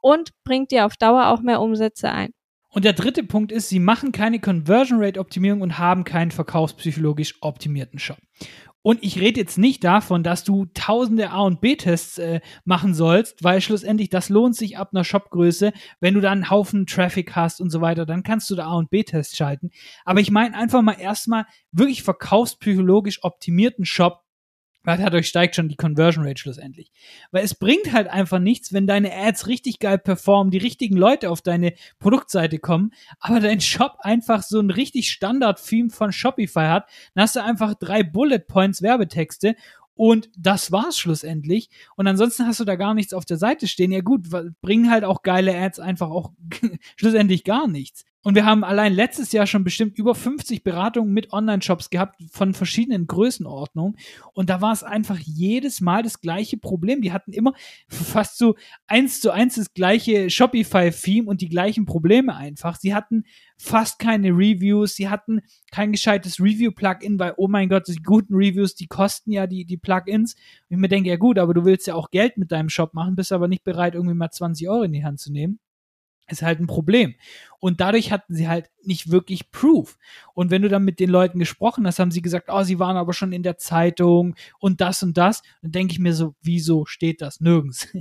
und 0.00 0.30
bringt 0.44 0.70
dir 0.70 0.86
auf 0.86 0.96
Dauer 0.96 1.26
auch 1.26 1.42
mehr 1.42 1.60
Umsätze 1.60 2.10
ein. 2.10 2.32
Und 2.74 2.84
der 2.84 2.92
dritte 2.92 3.22
Punkt 3.22 3.52
ist, 3.52 3.68
sie 3.68 3.78
machen 3.78 4.10
keine 4.10 4.40
Conversion 4.40 5.00
Rate 5.00 5.20
Optimierung 5.20 5.60
und 5.60 5.78
haben 5.78 6.02
keinen 6.02 6.32
verkaufspsychologisch 6.32 7.36
optimierten 7.40 8.00
Shop. 8.00 8.18
Und 8.82 8.98
ich 9.04 9.20
rede 9.20 9.40
jetzt 9.40 9.58
nicht 9.58 9.84
davon, 9.84 10.24
dass 10.24 10.42
du 10.42 10.66
tausende 10.74 11.30
A- 11.30 11.42
und 11.42 11.60
B-Tests 11.60 12.18
äh, 12.18 12.40
machen 12.64 12.92
sollst, 12.92 13.44
weil 13.44 13.60
schlussendlich 13.60 14.10
das 14.10 14.28
lohnt 14.28 14.56
sich 14.56 14.76
ab 14.76 14.90
einer 14.92 15.04
Shopgröße. 15.04 15.72
Wenn 16.00 16.14
du 16.14 16.20
dann 16.20 16.32
einen 16.32 16.50
Haufen 16.50 16.84
Traffic 16.86 17.36
hast 17.36 17.60
und 17.60 17.70
so 17.70 17.80
weiter, 17.80 18.06
dann 18.06 18.24
kannst 18.24 18.50
du 18.50 18.56
da 18.56 18.66
A- 18.66 18.76
und 18.76 18.90
B-Tests 18.90 19.36
schalten. 19.36 19.70
Aber 20.04 20.20
ich 20.20 20.32
meine 20.32 20.56
einfach 20.56 20.82
mal 20.82 20.98
erstmal 20.98 21.46
wirklich 21.70 22.02
verkaufspsychologisch 22.02 23.22
optimierten 23.22 23.84
Shop, 23.84 24.23
dadurch 24.84 25.28
steigt 25.28 25.56
schon 25.56 25.68
die 25.68 25.76
Conversion 25.76 26.26
Rate 26.26 26.40
schlussendlich. 26.40 26.90
Weil 27.30 27.44
es 27.44 27.54
bringt 27.54 27.92
halt 27.92 28.08
einfach 28.08 28.38
nichts, 28.38 28.72
wenn 28.72 28.86
deine 28.86 29.12
Ads 29.14 29.46
richtig 29.46 29.78
geil 29.78 29.98
performen, 29.98 30.50
die 30.50 30.58
richtigen 30.58 30.96
Leute 30.96 31.30
auf 31.30 31.42
deine 31.42 31.74
Produktseite 31.98 32.58
kommen, 32.58 32.92
aber 33.18 33.40
dein 33.40 33.60
Shop 33.60 33.96
einfach 34.00 34.42
so 34.42 34.60
ein 34.60 34.70
richtig 34.70 35.10
Standard-Theme 35.10 35.90
von 35.90 36.12
Shopify 36.12 36.66
hat, 36.66 36.88
dann 37.14 37.22
hast 37.22 37.36
du 37.36 37.42
einfach 37.42 37.74
drei 37.74 38.02
Bullet 38.02 38.40
Points 38.40 38.82
Werbetexte 38.82 39.56
und 39.94 40.28
das 40.36 40.72
war's 40.72 40.98
schlussendlich. 40.98 41.70
Und 41.96 42.06
ansonsten 42.06 42.46
hast 42.46 42.60
du 42.60 42.64
da 42.64 42.76
gar 42.76 42.94
nichts 42.94 43.14
auf 43.14 43.24
der 43.24 43.36
Seite 43.36 43.68
stehen. 43.68 43.92
Ja 43.92 44.00
gut, 44.00 44.28
bringen 44.60 44.90
halt 44.90 45.04
auch 45.04 45.22
geile 45.22 45.56
Ads 45.56 45.78
einfach 45.78 46.10
auch 46.10 46.32
schlussendlich 46.96 47.44
gar 47.44 47.68
nichts. 47.68 48.04
Und 48.24 48.36
wir 48.36 48.46
haben 48.46 48.64
allein 48.64 48.94
letztes 48.94 49.32
Jahr 49.32 49.46
schon 49.46 49.64
bestimmt 49.64 49.98
über 49.98 50.14
50 50.14 50.64
Beratungen 50.64 51.12
mit 51.12 51.34
Online-Shops 51.34 51.90
gehabt 51.90 52.22
von 52.32 52.54
verschiedenen 52.54 53.06
Größenordnungen. 53.06 53.98
Und 54.32 54.48
da 54.48 54.62
war 54.62 54.72
es 54.72 54.82
einfach 54.82 55.18
jedes 55.18 55.82
Mal 55.82 56.02
das 56.02 56.22
gleiche 56.22 56.56
Problem. 56.56 57.02
Die 57.02 57.12
hatten 57.12 57.34
immer 57.34 57.52
fast 57.86 58.38
so 58.38 58.56
eins 58.86 59.20
zu 59.20 59.30
eins 59.30 59.56
das 59.56 59.74
gleiche 59.74 60.30
Shopify-Theme 60.30 61.28
und 61.28 61.42
die 61.42 61.50
gleichen 61.50 61.84
Probleme 61.84 62.34
einfach. 62.34 62.76
Sie 62.76 62.94
hatten 62.94 63.24
fast 63.58 63.98
keine 63.98 64.30
Reviews, 64.30 64.94
sie 64.94 65.10
hatten 65.10 65.42
kein 65.70 65.92
gescheites 65.92 66.40
Review-Plugin, 66.40 67.18
weil, 67.18 67.34
oh 67.36 67.46
mein 67.48 67.68
Gott, 67.68 67.88
die 67.88 68.02
guten 68.02 68.34
Reviews, 68.34 68.74
die 68.74 68.86
kosten 68.86 69.32
ja 69.32 69.46
die, 69.46 69.66
die 69.66 69.76
Plugins. 69.76 70.34
Und 70.34 70.76
ich 70.76 70.78
mir 70.78 70.88
denke, 70.88 71.10
ja 71.10 71.16
gut, 71.16 71.38
aber 71.38 71.52
du 71.52 71.66
willst 71.66 71.86
ja 71.86 71.94
auch 71.94 72.10
Geld 72.10 72.38
mit 72.38 72.52
deinem 72.52 72.70
Shop 72.70 72.94
machen, 72.94 73.16
bist 73.16 73.32
aber 73.32 73.48
nicht 73.48 73.64
bereit, 73.64 73.94
irgendwie 73.94 74.14
mal 74.14 74.30
20 74.30 74.66
Euro 74.70 74.84
in 74.84 74.92
die 74.92 75.04
Hand 75.04 75.20
zu 75.20 75.30
nehmen 75.30 75.58
ist 76.28 76.42
halt 76.42 76.60
ein 76.60 76.66
Problem. 76.66 77.14
Und 77.58 77.80
dadurch 77.80 78.12
hatten 78.12 78.34
sie 78.34 78.48
halt 78.48 78.70
nicht 78.82 79.10
wirklich 79.10 79.50
Proof. 79.50 79.98
Und 80.34 80.50
wenn 80.50 80.62
du 80.62 80.68
dann 80.68 80.84
mit 80.84 81.00
den 81.00 81.10
Leuten 81.10 81.38
gesprochen 81.38 81.86
hast, 81.86 81.98
haben 81.98 82.10
sie 82.10 82.22
gesagt, 82.22 82.48
oh, 82.50 82.62
sie 82.62 82.78
waren 82.78 82.96
aber 82.96 83.12
schon 83.12 83.32
in 83.32 83.42
der 83.42 83.58
Zeitung 83.58 84.34
und 84.58 84.80
das 84.80 85.02
und 85.02 85.16
das. 85.16 85.42
Dann 85.62 85.72
denke 85.72 85.92
ich 85.92 85.98
mir 85.98 86.14
so, 86.14 86.34
wieso 86.42 86.86
steht 86.86 87.20
das 87.20 87.40
nirgends? 87.40 87.88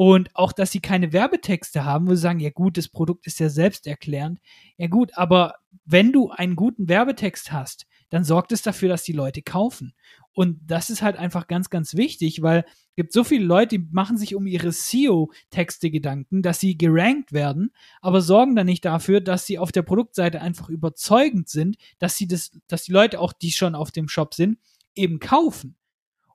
Und 0.00 0.30
auch, 0.36 0.52
dass 0.52 0.70
sie 0.70 0.78
keine 0.78 1.12
Werbetexte 1.12 1.84
haben, 1.84 2.06
wo 2.06 2.14
sie 2.14 2.20
sagen, 2.20 2.38
ja 2.38 2.50
gut, 2.50 2.76
das 2.76 2.86
Produkt 2.86 3.26
ist 3.26 3.40
ja 3.40 3.48
selbsterklärend. 3.48 4.38
Ja 4.76 4.86
gut, 4.86 5.10
aber 5.16 5.56
wenn 5.84 6.12
du 6.12 6.30
einen 6.30 6.54
guten 6.54 6.88
Werbetext 6.88 7.50
hast, 7.50 7.88
dann 8.08 8.22
sorgt 8.22 8.52
es 8.52 8.62
dafür, 8.62 8.88
dass 8.88 9.02
die 9.02 9.12
Leute 9.12 9.42
kaufen. 9.42 9.94
Und 10.32 10.60
das 10.64 10.88
ist 10.88 11.02
halt 11.02 11.16
einfach 11.16 11.48
ganz, 11.48 11.68
ganz 11.68 11.94
wichtig, 11.94 12.42
weil 12.42 12.64
gibt 12.98 13.12
so 13.12 13.22
viele 13.22 13.44
Leute, 13.44 13.78
die 13.78 13.88
machen 13.92 14.16
sich 14.16 14.34
um 14.34 14.48
ihre 14.48 14.72
SEO-Texte 14.72 15.88
Gedanken, 15.88 16.42
dass 16.42 16.58
sie 16.58 16.76
gerankt 16.76 17.32
werden, 17.32 17.70
aber 18.00 18.20
sorgen 18.20 18.56
dann 18.56 18.66
nicht 18.66 18.84
dafür, 18.84 19.20
dass 19.20 19.46
sie 19.46 19.56
auf 19.56 19.70
der 19.70 19.82
Produktseite 19.82 20.40
einfach 20.40 20.68
überzeugend 20.68 21.48
sind, 21.48 21.76
dass 22.00 22.16
sie 22.16 22.26
das, 22.26 22.50
dass 22.66 22.82
die 22.82 22.90
Leute 22.90 23.20
auch, 23.20 23.32
die 23.32 23.52
schon 23.52 23.76
auf 23.76 23.92
dem 23.92 24.08
Shop 24.08 24.34
sind, 24.34 24.58
eben 24.96 25.20
kaufen. 25.20 25.76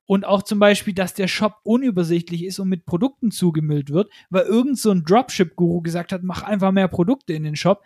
Und 0.06 0.24
auch 0.24 0.42
zum 0.42 0.60
Beispiel, 0.60 0.94
dass 0.94 1.14
der 1.14 1.28
Shop 1.28 1.58
unübersichtlich 1.64 2.46
ist 2.46 2.60
und 2.60 2.70
mit 2.70 2.86
Produkten 2.86 3.32
zugemüllt 3.32 3.90
wird, 3.90 4.10
weil 4.30 4.46
irgend 4.46 4.80
so 4.80 4.92
ein 4.92 5.04
Dropship-Guru 5.04 5.82
gesagt 5.82 6.14
hat, 6.14 6.24
mach 6.24 6.44
einfach 6.44 6.72
mehr 6.72 6.88
Produkte 6.88 7.34
in 7.34 7.44
den 7.44 7.58
Shop 7.58 7.84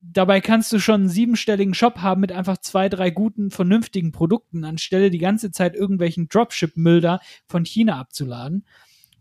dabei 0.00 0.40
kannst 0.40 0.72
du 0.72 0.78
schon 0.78 1.02
einen 1.02 1.08
siebenstelligen 1.08 1.74
Shop 1.74 1.98
haben 1.98 2.20
mit 2.20 2.32
einfach 2.32 2.58
zwei, 2.58 2.88
drei 2.88 3.10
guten, 3.10 3.50
vernünftigen 3.50 4.12
Produkten, 4.12 4.64
anstelle 4.64 5.10
die 5.10 5.18
ganze 5.18 5.50
Zeit 5.50 5.74
irgendwelchen 5.74 6.28
Dropship-Müll 6.28 7.00
da 7.00 7.20
von 7.46 7.64
China 7.64 7.98
abzuladen. 7.98 8.64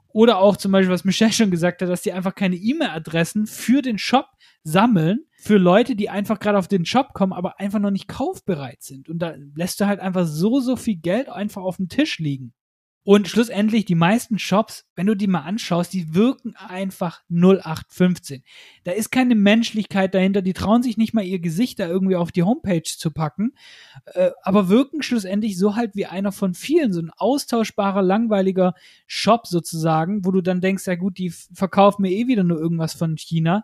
Oder 0.10 0.40
auch 0.40 0.58
zum 0.58 0.72
Beispiel, 0.72 0.94
was 0.94 1.04
Michelle 1.04 1.34
schon 1.34 1.52
gesagt 1.52 1.82
hat, 1.82 1.90
dass 1.90 2.02
die 2.02 2.14
einfach 2.14 2.34
keine 2.34 2.56
E-Mail-Adressen 2.56 3.46
für 3.46 3.82
den 3.82 3.98
Shop 3.98 4.28
sammeln, 4.64 5.26
für 5.38 5.58
Leute, 5.58 5.96
die 5.96 6.10
einfach 6.10 6.40
gerade 6.40 6.58
auf 6.58 6.68
den 6.68 6.86
Shop 6.86 7.14
kommen, 7.14 7.34
aber 7.34 7.60
einfach 7.60 7.80
noch 7.80 7.92
nicht 7.92 8.08
kaufbereit 8.08 8.82
sind. 8.82 9.10
Und 9.10 9.20
da 9.20 9.36
lässt 9.56 9.80
du 9.80 9.86
halt 9.86 10.00
einfach 10.00 10.26
so, 10.26 10.60
so 10.60 10.76
viel 10.76 10.96
Geld 10.96 11.30
einfach 11.30 11.62
auf 11.62 11.78
dem 11.78 11.90
Tisch 11.90 12.18
liegen. 12.20 12.54
Und 13.08 13.30
schlussendlich, 13.30 13.86
die 13.86 13.96
meisten 13.96 14.38
Shops, 14.38 14.86
wenn 14.98 15.06
du 15.06 15.16
die 15.16 15.28
mal 15.28 15.44
anschaust, 15.44 15.94
die 15.94 16.14
wirken 16.14 16.58
einfach 16.58 17.22
0815. 17.30 18.44
Da 18.84 18.92
ist 18.92 19.12
keine 19.12 19.34
Menschlichkeit 19.34 20.14
dahinter, 20.14 20.42
die 20.42 20.52
trauen 20.52 20.84
sich 20.84 20.98
nicht 20.98 21.14
mal 21.14 21.24
ihr 21.24 21.40
Gesicht 21.40 21.80
da 21.80 21.88
irgendwie 21.88 22.18
auf 22.18 22.34
die 22.34 22.44
Homepage 22.44 22.84
zu 22.84 23.12
packen, 23.12 23.54
äh, 24.08 24.32
aber 24.44 24.68
wirken 24.68 25.04
schlussendlich 25.04 25.58
so 25.58 25.78
halt 25.78 25.96
wie 25.96 26.06
einer 26.06 26.34
von 26.34 26.54
vielen, 26.54 26.92
so 26.92 27.00
ein 27.00 27.12
austauschbarer, 27.16 28.02
langweiliger 28.02 28.74
Shop 29.06 29.48
sozusagen, 29.48 30.26
wo 30.26 30.32
du 30.32 30.42
dann 30.42 30.60
denkst, 30.60 30.86
ja 30.86 30.96
gut, 30.96 31.18
die 31.18 31.30
verkaufen 31.30 32.02
mir 32.02 32.12
eh 32.12 32.28
wieder 32.28 32.44
nur 32.44 32.60
irgendwas 32.60 32.94
von 32.94 33.16
China. 33.16 33.64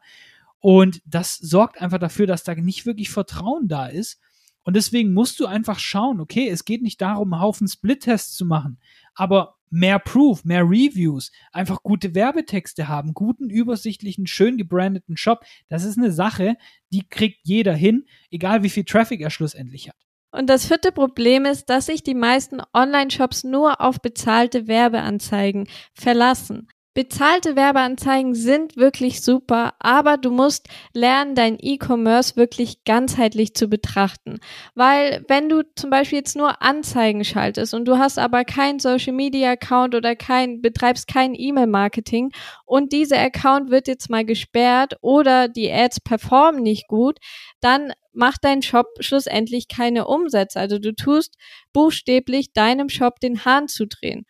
Und 0.59 1.01
das 1.05 1.35
sorgt 1.35 1.81
einfach 1.81 1.99
dafür, 1.99 2.27
dass 2.27 2.45
da 2.45 2.55
nicht 2.55 2.85
wirklich 2.85 3.09
Vertrauen 3.09 3.67
da 3.67 3.87
ist. 3.87 4.21
Und 4.63 4.75
deswegen 4.77 5.13
musst 5.13 5.39
du 5.39 5.45
einfach 5.45 5.77
schauen, 5.79 6.21
okay, 6.21 6.47
es 6.47 6.63
geht 6.63 6.81
nicht 6.81 7.01
darum, 7.01 7.33
einen 7.33 7.41
Haufen 7.41 7.67
Split-Tests 7.67 8.35
zu 8.35 8.45
machen, 8.45 8.77
aber 9.15 9.55
mehr 9.69 9.97
Proof, 9.97 10.45
mehr 10.45 10.63
Reviews, 10.63 11.31
einfach 11.51 11.81
gute 11.81 12.13
Werbetexte 12.13 12.87
haben, 12.87 13.13
guten, 13.13 13.49
übersichtlichen, 13.49 14.27
schön 14.27 14.57
gebrandeten 14.57 15.17
Shop. 15.17 15.43
Das 15.67 15.83
ist 15.83 15.97
eine 15.97 16.11
Sache, 16.11 16.55
die 16.91 17.07
kriegt 17.09 17.39
jeder 17.43 17.73
hin, 17.73 18.05
egal 18.29 18.61
wie 18.61 18.69
viel 18.69 18.83
Traffic 18.83 19.21
er 19.21 19.31
schlussendlich 19.31 19.89
hat. 19.89 19.97
Und 20.31 20.47
das 20.47 20.65
vierte 20.65 20.91
Problem 20.91 21.45
ist, 21.45 21.69
dass 21.69 21.87
sich 21.87 22.03
die 22.03 22.15
meisten 22.15 22.61
Online-Shops 22.73 23.43
nur 23.43 23.81
auf 23.81 24.01
bezahlte 24.01 24.67
Werbeanzeigen 24.67 25.67
verlassen. 25.93 26.67
Bezahlte 26.95 27.55
Werbeanzeigen 27.55 28.35
sind 28.35 28.77
wirklich 28.77 29.23
super, 29.23 29.73
aber 29.79 30.17
du 30.17 30.29
musst 30.29 30.67
lernen, 30.93 31.33
dein 31.33 31.57
E-Commerce 31.59 32.35
wirklich 32.35 32.83
ganzheitlich 32.83 33.55
zu 33.55 33.67
betrachten. 33.67 34.39
Weil 34.75 35.25
wenn 35.27 35.49
du 35.49 35.63
zum 35.75 35.89
Beispiel 35.89 36.19
jetzt 36.19 36.35
nur 36.35 36.61
Anzeigen 36.61 37.25
schaltest 37.25 37.73
und 37.73 37.85
du 37.85 37.97
hast 37.97 38.19
aber 38.19 38.45
kein 38.45 38.77
Social 38.77 39.13
Media 39.13 39.53
Account 39.53 39.95
oder 39.95 40.15
kein, 40.15 40.61
betreibst 40.61 41.07
kein 41.07 41.33
E-Mail-Marketing 41.33 42.31
und 42.63 42.93
dieser 42.93 43.19
Account 43.19 43.71
wird 43.71 43.87
jetzt 43.87 44.11
mal 44.11 44.23
gesperrt 44.23 44.95
oder 45.01 45.47
die 45.47 45.71
Ads 45.71 46.01
performen 46.01 46.61
nicht 46.61 46.87
gut, 46.87 47.17
dann 47.59 47.93
macht 48.13 48.43
dein 48.43 48.61
Shop 48.61 48.85
schlussendlich 48.99 49.67
keine 49.67 50.05
Umsätze. 50.05 50.59
Also 50.59 50.77
du 50.77 50.93
tust 50.93 51.37
buchstäblich 51.73 52.53
deinem 52.53 52.89
Shop 52.89 53.19
den 53.19 53.45
Hahn 53.45 53.67
zu 53.67 53.87
drehen. 53.87 54.27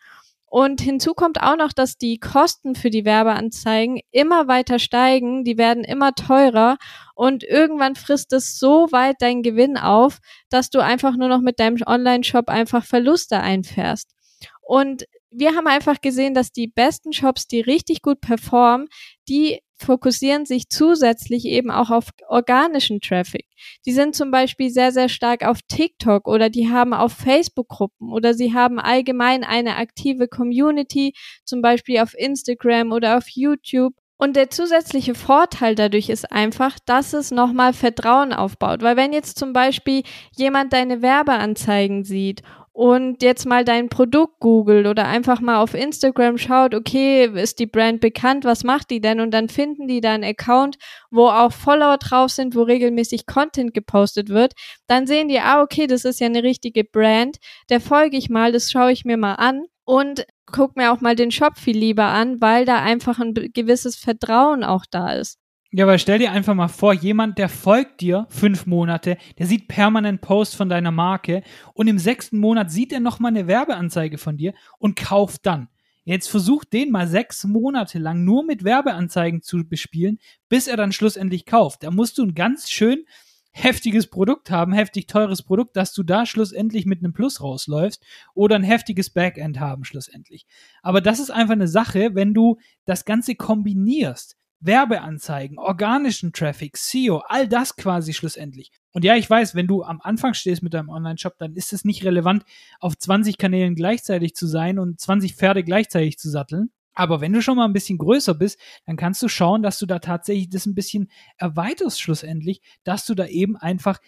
Und 0.54 0.80
hinzu 0.80 1.14
kommt 1.14 1.42
auch 1.42 1.56
noch, 1.56 1.72
dass 1.72 1.98
die 1.98 2.18
Kosten 2.18 2.76
für 2.76 2.88
die 2.88 3.04
Werbeanzeigen 3.04 3.98
immer 4.12 4.46
weiter 4.46 4.78
steigen, 4.78 5.42
die 5.42 5.58
werden 5.58 5.82
immer 5.82 6.14
teurer 6.14 6.76
und 7.16 7.42
irgendwann 7.42 7.96
frisst 7.96 8.32
es 8.32 8.56
so 8.56 8.86
weit 8.92 9.16
deinen 9.20 9.42
Gewinn 9.42 9.76
auf, 9.76 10.18
dass 10.50 10.70
du 10.70 10.78
einfach 10.78 11.16
nur 11.16 11.26
noch 11.26 11.40
mit 11.40 11.58
deinem 11.58 11.78
Online-Shop 11.84 12.48
einfach 12.48 12.84
Verluste 12.84 13.40
einfährst. 13.40 14.14
Und 14.60 15.06
wir 15.28 15.56
haben 15.56 15.66
einfach 15.66 16.00
gesehen, 16.00 16.34
dass 16.34 16.52
die 16.52 16.68
besten 16.68 17.12
Shops, 17.12 17.48
die 17.48 17.60
richtig 17.60 18.00
gut 18.00 18.20
performen, 18.20 18.86
die 19.28 19.58
fokussieren 19.84 20.46
sich 20.46 20.68
zusätzlich 20.68 21.44
eben 21.44 21.70
auch 21.70 21.90
auf 21.90 22.06
organischen 22.28 23.00
Traffic. 23.00 23.46
Die 23.86 23.92
sind 23.92 24.14
zum 24.14 24.30
Beispiel 24.30 24.70
sehr, 24.70 24.92
sehr 24.92 25.08
stark 25.08 25.44
auf 25.44 25.60
TikTok 25.68 26.26
oder 26.26 26.50
die 26.50 26.70
haben 26.70 26.92
auf 26.92 27.12
Facebook-Gruppen 27.12 28.12
oder 28.12 28.34
sie 28.34 28.54
haben 28.54 28.78
allgemein 28.78 29.44
eine 29.44 29.76
aktive 29.76 30.28
Community, 30.28 31.14
zum 31.44 31.62
Beispiel 31.62 32.00
auf 32.00 32.14
Instagram 32.14 32.92
oder 32.92 33.16
auf 33.18 33.28
YouTube. 33.28 33.94
Und 34.16 34.36
der 34.36 34.48
zusätzliche 34.48 35.14
Vorteil 35.14 35.74
dadurch 35.74 36.08
ist 36.08 36.30
einfach, 36.30 36.78
dass 36.86 37.12
es 37.12 37.30
nochmal 37.30 37.72
Vertrauen 37.72 38.32
aufbaut. 38.32 38.82
Weil 38.82 38.96
wenn 38.96 39.12
jetzt 39.12 39.38
zum 39.38 39.52
Beispiel 39.52 40.02
jemand 40.36 40.72
deine 40.72 41.02
Werbeanzeigen 41.02 42.04
sieht 42.04 42.42
und 42.74 43.22
jetzt 43.22 43.46
mal 43.46 43.64
dein 43.64 43.88
Produkt 43.88 44.40
googelt 44.40 44.88
oder 44.88 45.06
einfach 45.06 45.40
mal 45.40 45.62
auf 45.62 45.74
Instagram 45.74 46.38
schaut, 46.38 46.74
okay, 46.74 47.26
ist 47.40 47.60
die 47.60 47.66
Brand 47.66 48.00
bekannt, 48.00 48.44
was 48.44 48.64
macht 48.64 48.90
die 48.90 49.00
denn? 49.00 49.20
Und 49.20 49.30
dann 49.30 49.48
finden 49.48 49.86
die 49.86 50.00
da 50.00 50.12
einen 50.12 50.24
Account, 50.24 50.76
wo 51.08 51.28
auch 51.28 51.52
Follower 51.52 51.98
drauf 51.98 52.32
sind, 52.32 52.56
wo 52.56 52.62
regelmäßig 52.62 53.26
Content 53.26 53.74
gepostet 53.74 54.28
wird. 54.28 54.54
Dann 54.88 55.06
sehen 55.06 55.28
die, 55.28 55.38
ah, 55.38 55.62
okay, 55.62 55.86
das 55.86 56.04
ist 56.04 56.18
ja 56.18 56.26
eine 56.26 56.42
richtige 56.42 56.82
Brand, 56.82 57.36
der 57.70 57.80
folge 57.80 58.16
ich 58.16 58.28
mal, 58.28 58.50
das 58.50 58.72
schaue 58.72 58.90
ich 58.90 59.04
mir 59.04 59.18
mal 59.18 59.34
an 59.34 59.66
und 59.84 60.26
guck 60.50 60.74
mir 60.74 60.92
auch 60.92 61.00
mal 61.00 61.14
den 61.14 61.30
Shop 61.30 61.56
viel 61.56 61.78
lieber 61.78 62.06
an, 62.06 62.40
weil 62.40 62.64
da 62.64 62.82
einfach 62.82 63.20
ein 63.20 63.34
gewisses 63.34 63.94
Vertrauen 63.94 64.64
auch 64.64 64.84
da 64.90 65.12
ist. 65.12 65.38
Ja, 65.76 65.86
aber 65.86 65.98
stell 65.98 66.20
dir 66.20 66.30
einfach 66.30 66.54
mal 66.54 66.68
vor, 66.68 66.92
jemand, 66.92 67.36
der 67.36 67.48
folgt 67.48 68.00
dir 68.00 68.28
fünf 68.30 68.64
Monate, 68.64 69.16
der 69.38 69.46
sieht 69.46 69.66
permanent 69.66 70.20
Posts 70.20 70.54
von 70.54 70.68
deiner 70.68 70.92
Marke 70.92 71.42
und 71.72 71.88
im 71.88 71.98
sechsten 71.98 72.38
Monat 72.38 72.70
sieht 72.70 72.92
er 72.92 73.00
nochmal 73.00 73.32
eine 73.32 73.48
Werbeanzeige 73.48 74.16
von 74.16 74.36
dir 74.36 74.54
und 74.78 74.94
kauft 74.94 75.46
dann. 75.46 75.66
Jetzt 76.04 76.28
versucht 76.28 76.72
den 76.72 76.92
mal 76.92 77.08
sechs 77.08 77.42
Monate 77.42 77.98
lang 77.98 78.22
nur 78.22 78.44
mit 78.44 78.62
Werbeanzeigen 78.62 79.42
zu 79.42 79.68
bespielen, 79.68 80.20
bis 80.48 80.68
er 80.68 80.76
dann 80.76 80.92
schlussendlich 80.92 81.44
kauft. 81.44 81.82
Da 81.82 81.90
musst 81.90 82.18
du 82.18 82.22
ein 82.22 82.36
ganz 82.36 82.70
schön 82.70 83.04
heftiges 83.50 84.06
Produkt 84.06 84.52
haben, 84.52 84.72
heftig 84.72 85.08
teures 85.08 85.42
Produkt, 85.42 85.76
dass 85.76 85.92
du 85.92 86.04
da 86.04 86.24
schlussendlich 86.24 86.86
mit 86.86 87.00
einem 87.00 87.12
Plus 87.12 87.40
rausläufst 87.40 88.00
oder 88.32 88.54
ein 88.54 88.62
heftiges 88.62 89.10
Backend 89.10 89.58
haben 89.58 89.82
schlussendlich. 89.82 90.46
Aber 90.82 91.00
das 91.00 91.18
ist 91.18 91.32
einfach 91.32 91.54
eine 91.54 91.66
Sache, 91.66 92.14
wenn 92.14 92.32
du 92.32 92.58
das 92.84 93.04
Ganze 93.04 93.34
kombinierst. 93.34 94.36
Werbeanzeigen, 94.64 95.58
organischen 95.58 96.32
Traffic, 96.32 96.76
SEO, 96.76 97.18
all 97.26 97.48
das 97.48 97.76
quasi 97.76 98.14
schlussendlich. 98.14 98.70
Und 98.92 99.04
ja, 99.04 99.16
ich 99.16 99.28
weiß, 99.28 99.54
wenn 99.54 99.66
du 99.66 99.82
am 99.82 100.00
Anfang 100.00 100.34
stehst 100.34 100.62
mit 100.62 100.72
deinem 100.72 100.88
Online-Shop, 100.88 101.34
dann 101.38 101.54
ist 101.54 101.72
es 101.72 101.84
nicht 101.84 102.04
relevant, 102.04 102.44
auf 102.80 102.96
20 102.96 103.38
Kanälen 103.38 103.74
gleichzeitig 103.74 104.34
zu 104.34 104.46
sein 104.46 104.78
und 104.78 105.00
20 105.00 105.34
Pferde 105.34 105.64
gleichzeitig 105.64 106.18
zu 106.18 106.30
satteln. 106.30 106.70
Aber 106.94 107.20
wenn 107.20 107.32
du 107.32 107.42
schon 107.42 107.56
mal 107.56 107.64
ein 107.64 107.72
bisschen 107.72 107.98
größer 107.98 108.34
bist, 108.34 108.58
dann 108.86 108.96
kannst 108.96 109.20
du 109.22 109.28
schauen, 109.28 109.62
dass 109.62 109.78
du 109.78 109.86
da 109.86 109.98
tatsächlich 109.98 110.48
das 110.48 110.64
ein 110.64 110.74
bisschen 110.74 111.10
erweiterst 111.36 112.00
schlussendlich, 112.00 112.62
dass 112.84 113.04
du 113.04 113.14
da 113.14 113.26
eben 113.26 113.56
einfach 113.56 113.98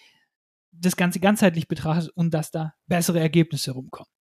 das 0.71 0.97
Ganze 0.97 1.21
ganzheitlich 1.21 1.69
betrachtest 1.69 2.11
und 2.17 2.33
dass 2.33 2.51
da 2.51 2.75
bessere 2.87 3.19
Ergebnisse 3.19 3.73
rumkommen. 3.73 4.16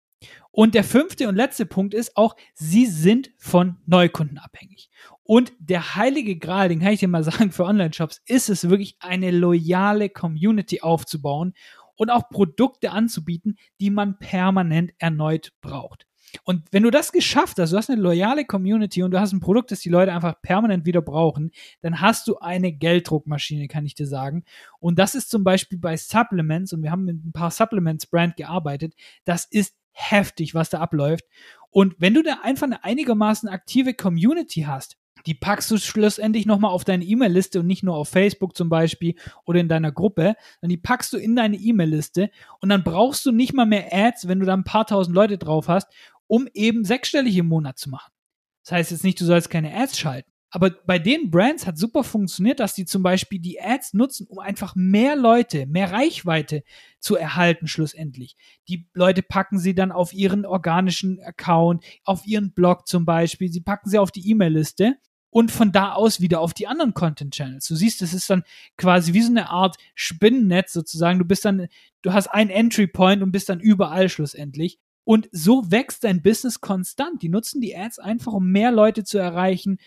Und 0.51 0.73
der 0.73 0.83
fünfte 0.83 1.27
und 1.27 1.35
letzte 1.35 1.65
Punkt 1.65 1.93
ist 1.93 2.15
auch, 2.15 2.35
sie 2.53 2.85
sind 2.85 3.31
von 3.37 3.77
Neukunden 3.85 4.37
abhängig. 4.37 4.89
Und 5.23 5.53
der 5.59 5.95
heilige 5.95 6.37
Gral, 6.37 6.69
den 6.69 6.79
kann 6.79 6.93
ich 6.93 6.99
dir 6.99 7.07
mal 7.07 7.23
sagen, 7.25 7.51
für 7.51 7.65
Online-Shops 7.65 8.21
ist 8.25 8.49
es 8.49 8.69
wirklich 8.69 8.95
eine 8.99 9.31
loyale 9.31 10.09
Community 10.09 10.81
aufzubauen 10.81 11.53
und 11.95 12.09
auch 12.09 12.29
Produkte 12.29 12.91
anzubieten, 12.91 13.57
die 13.79 13.89
man 13.89 14.17
permanent 14.19 14.93
erneut 14.97 15.51
braucht. 15.61 16.05
Und 16.43 16.63
wenn 16.71 16.83
du 16.83 16.91
das 16.91 17.11
geschafft 17.11 17.57
hast, 17.59 17.71
du 17.71 17.77
hast 17.77 17.89
eine 17.89 18.01
loyale 18.01 18.45
Community 18.45 19.03
und 19.03 19.11
du 19.11 19.19
hast 19.19 19.33
ein 19.33 19.39
Produkt, 19.39 19.71
das 19.71 19.79
die 19.79 19.89
Leute 19.89 20.13
einfach 20.13 20.41
permanent 20.41 20.85
wieder 20.85 21.01
brauchen, 21.01 21.51
dann 21.81 22.01
hast 22.01 22.27
du 22.27 22.37
eine 22.37 22.73
Gelddruckmaschine, 22.73 23.67
kann 23.67 23.85
ich 23.85 23.95
dir 23.95 24.07
sagen. 24.07 24.43
Und 24.79 24.99
das 24.99 25.15
ist 25.15 25.29
zum 25.29 25.43
Beispiel 25.43 25.77
bei 25.77 25.97
Supplements, 25.97 26.73
und 26.73 26.83
wir 26.83 26.91
haben 26.91 27.05
mit 27.05 27.25
ein 27.25 27.31
paar 27.31 27.51
Supplements-Brand 27.51 28.35
gearbeitet, 28.35 28.93
das 29.23 29.45
ist 29.45 29.75
heftig, 29.91 30.53
was 30.53 30.69
da 30.69 30.79
abläuft. 30.79 31.25
Und 31.71 31.95
wenn 31.99 32.13
du 32.13 32.23
da 32.23 32.39
einfach 32.43 32.67
eine 32.67 32.83
einigermaßen 32.83 33.49
aktive 33.49 33.93
Community 33.93 34.61
hast, 34.61 34.97
die 35.25 35.33
packst 35.33 35.71
du 35.71 35.77
schlussendlich 35.77 36.45
nochmal 36.45 36.71
auf 36.71 36.83
deine 36.83 37.03
E-Mail-Liste 37.03 37.59
und 37.59 37.67
nicht 37.67 37.83
nur 37.83 37.95
auf 37.95 38.09
Facebook 38.09 38.55
zum 38.55 38.69
Beispiel 38.69 39.15
oder 39.45 39.59
in 39.59 39.67
deiner 39.67 39.91
Gruppe, 39.91 40.35
sondern 40.61 40.69
die 40.69 40.77
packst 40.77 41.13
du 41.13 41.17
in 41.17 41.35
deine 41.35 41.57
E-Mail-Liste 41.57 42.29
und 42.61 42.69
dann 42.69 42.83
brauchst 42.83 43.25
du 43.25 43.31
nicht 43.31 43.53
mal 43.53 43.65
mehr 43.65 43.87
Ads, 43.91 44.27
wenn 44.27 44.39
du 44.39 44.45
da 44.45 44.53
ein 44.53 44.63
paar 44.63 44.85
tausend 44.85 45.15
Leute 45.15 45.37
drauf 45.37 45.67
hast, 45.67 45.87
um 46.27 46.47
eben 46.53 46.85
sechsstellig 46.85 47.37
im 47.37 47.47
Monat 47.47 47.77
zu 47.77 47.89
machen. 47.89 48.11
Das 48.63 48.71
heißt 48.73 48.91
jetzt 48.91 49.03
nicht, 49.03 49.19
du 49.21 49.25
sollst 49.25 49.49
keine 49.49 49.75
Ads 49.75 49.97
schalten. 49.97 50.31
Aber 50.55 50.69
bei 50.69 50.99
den 50.99 51.31
Brands 51.31 51.67
hat 51.67 51.77
super 51.77 52.05
funktioniert, 52.05 52.61
dass 52.61 52.73
die 52.73 52.85
zum 52.85 53.03
Beispiel 53.03 53.39
die 53.39 53.59
Ads 53.59 53.93
nutzen, 53.93 54.25
um 54.27 54.39
einfach 54.39 54.73
mehr 54.73 55.17
Leute, 55.17 55.65
mehr 55.65 55.91
Reichweite 55.91 56.63
zu 56.99 57.17
erhalten 57.17 57.67
schlussendlich. 57.67 58.37
Die 58.69 58.87
Leute 58.93 59.21
packen 59.21 59.59
sie 59.59 59.75
dann 59.75 59.91
auf 59.91 60.13
ihren 60.13 60.45
organischen 60.45 61.19
Account, 61.21 61.83
auf 62.05 62.25
ihren 62.25 62.53
Blog 62.53 62.87
zum 62.87 63.03
Beispiel, 63.03 63.51
sie 63.51 63.59
packen 63.59 63.89
sie 63.89 63.99
auf 63.99 64.11
die 64.11 64.29
E-Mail-Liste 64.29 64.95
und 65.29 65.51
von 65.51 65.73
da 65.73 65.91
aus 65.91 66.21
wieder 66.21 66.39
auf 66.39 66.53
die 66.53 66.67
anderen 66.67 66.93
Content-Channels. 66.93 67.67
Du 67.67 67.75
siehst, 67.75 68.01
es 68.01 68.13
ist 68.13 68.29
dann 68.29 68.43
quasi 68.77 69.11
wie 69.11 69.21
so 69.21 69.31
eine 69.31 69.49
Art 69.49 69.75
Spinnennetz 69.93 70.71
sozusagen. 70.71 71.19
Du 71.19 71.25
bist 71.25 71.43
dann, 71.43 71.67
du 72.01 72.13
hast 72.13 72.27
einen 72.27 72.49
Entry-Point 72.49 73.21
und 73.21 73.33
bist 73.33 73.49
dann 73.49 73.59
überall 73.59 74.07
schlussendlich. 74.07 74.79
Und 75.05 75.29
so 75.31 75.71
wächst 75.71 76.03
dein 76.03 76.21
Business 76.21 76.59
konstant. 76.59 77.21
Die 77.21 77.29
nutzen 77.29 77.61
die 77.61 77.77
Ads 77.77 77.99
einfach, 77.99 78.33
um 78.33 78.51
mehr 78.51 78.71
Leute 78.71 79.03
zu 79.03 79.17
erreichen, 79.17 79.77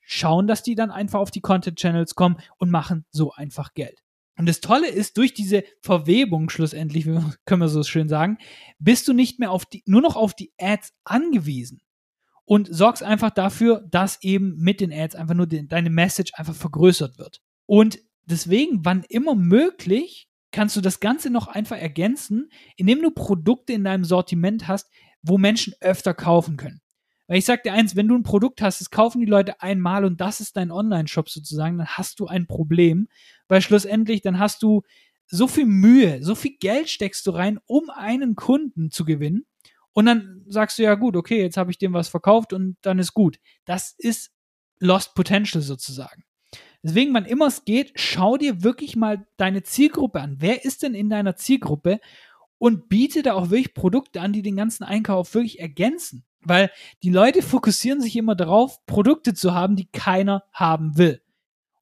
schauen, 0.00 0.48
dass 0.48 0.62
die 0.62 0.74
dann 0.74 0.90
einfach 0.90 1.20
auf 1.20 1.30
die 1.30 1.40
Content 1.40 1.78
Channels 1.78 2.14
kommen 2.16 2.38
und 2.58 2.70
machen 2.70 3.04
so 3.10 3.32
einfach 3.32 3.74
Geld. 3.74 4.02
Und 4.36 4.48
das 4.48 4.60
Tolle 4.60 4.88
ist, 4.88 5.18
durch 5.18 5.34
diese 5.34 5.62
Verwebung 5.80 6.48
schlussendlich, 6.48 7.04
können 7.44 7.60
wir 7.60 7.68
so 7.68 7.82
schön 7.82 8.08
sagen, 8.08 8.38
bist 8.78 9.06
du 9.06 9.12
nicht 9.12 9.38
mehr 9.38 9.50
auf 9.50 9.66
die, 9.66 9.82
nur 9.86 10.00
noch 10.00 10.16
auf 10.16 10.34
die 10.34 10.52
Ads 10.58 10.94
angewiesen 11.04 11.82
und 12.44 12.68
sorgst 12.74 13.02
einfach 13.02 13.30
dafür, 13.30 13.86
dass 13.90 14.22
eben 14.22 14.56
mit 14.56 14.80
den 14.80 14.92
Ads 14.92 15.14
einfach 15.14 15.34
nur 15.34 15.46
die, 15.46 15.68
deine 15.68 15.90
Message 15.90 16.32
einfach 16.34 16.54
vergrößert 16.54 17.18
wird. 17.18 17.40
Und 17.66 17.98
deswegen, 18.24 18.84
wann 18.84 19.04
immer 19.08 19.34
möglich, 19.34 20.28
kannst 20.52 20.76
du 20.76 20.80
das 20.80 21.00
Ganze 21.00 21.30
noch 21.30 21.48
einfach 21.48 21.76
ergänzen, 21.76 22.50
indem 22.76 23.02
du 23.02 23.10
Produkte 23.10 23.72
in 23.72 23.84
deinem 23.84 24.04
Sortiment 24.04 24.68
hast, 24.68 24.90
wo 25.22 25.38
Menschen 25.38 25.74
öfter 25.80 26.14
kaufen 26.14 26.56
können. 26.56 26.80
Weil 27.26 27.38
ich 27.38 27.44
sag 27.44 27.62
dir 27.62 27.72
eins, 27.72 27.96
wenn 27.96 28.08
du 28.08 28.16
ein 28.16 28.24
Produkt 28.24 28.60
hast, 28.62 28.80
das 28.80 28.90
kaufen 28.90 29.20
die 29.20 29.26
Leute 29.26 29.60
einmal 29.62 30.04
und 30.04 30.20
das 30.20 30.40
ist 30.40 30.56
dein 30.56 30.70
Online-Shop 30.70 31.30
sozusagen, 31.30 31.78
dann 31.78 31.86
hast 31.86 32.20
du 32.20 32.26
ein 32.26 32.46
Problem, 32.46 33.08
weil 33.48 33.62
schlussendlich 33.62 34.22
dann 34.22 34.38
hast 34.38 34.62
du 34.62 34.82
so 35.26 35.48
viel 35.48 35.66
Mühe, 35.66 36.22
so 36.22 36.34
viel 36.34 36.56
Geld 36.58 36.90
steckst 36.90 37.26
du 37.26 37.30
rein, 37.30 37.58
um 37.66 37.88
einen 37.90 38.34
Kunden 38.34 38.90
zu 38.90 39.04
gewinnen 39.04 39.46
und 39.92 40.06
dann 40.06 40.44
sagst 40.46 40.78
du 40.78 40.82
ja 40.82 40.94
gut, 40.94 41.16
okay, 41.16 41.40
jetzt 41.40 41.56
habe 41.56 41.70
ich 41.70 41.78
dem 41.78 41.92
was 41.92 42.08
verkauft 42.08 42.52
und 42.52 42.76
dann 42.82 42.98
ist 42.98 43.14
gut. 43.14 43.38
Das 43.64 43.94
ist 43.98 44.32
Lost 44.78 45.14
Potential 45.14 45.62
sozusagen. 45.62 46.24
Deswegen, 46.82 47.14
wann 47.14 47.24
immer 47.24 47.46
es 47.46 47.64
geht, 47.64 47.92
schau 47.94 48.36
dir 48.36 48.62
wirklich 48.64 48.96
mal 48.96 49.26
deine 49.36 49.62
Zielgruppe 49.62 50.20
an. 50.20 50.36
Wer 50.40 50.64
ist 50.64 50.82
denn 50.82 50.94
in 50.94 51.08
deiner 51.08 51.36
Zielgruppe? 51.36 52.00
Und 52.58 52.88
biete 52.88 53.22
da 53.22 53.34
auch 53.34 53.50
wirklich 53.50 53.74
Produkte 53.74 54.20
an, 54.20 54.32
die 54.32 54.42
den 54.42 54.56
ganzen 54.56 54.84
Einkauf 54.84 55.34
wirklich 55.34 55.60
ergänzen. 55.60 56.24
Weil 56.40 56.70
die 57.02 57.10
Leute 57.10 57.42
fokussieren 57.42 58.00
sich 58.00 58.16
immer 58.16 58.34
darauf, 58.34 58.84
Produkte 58.86 59.34
zu 59.34 59.54
haben, 59.54 59.76
die 59.76 59.88
keiner 59.92 60.44
haben 60.52 60.96
will. 60.98 61.22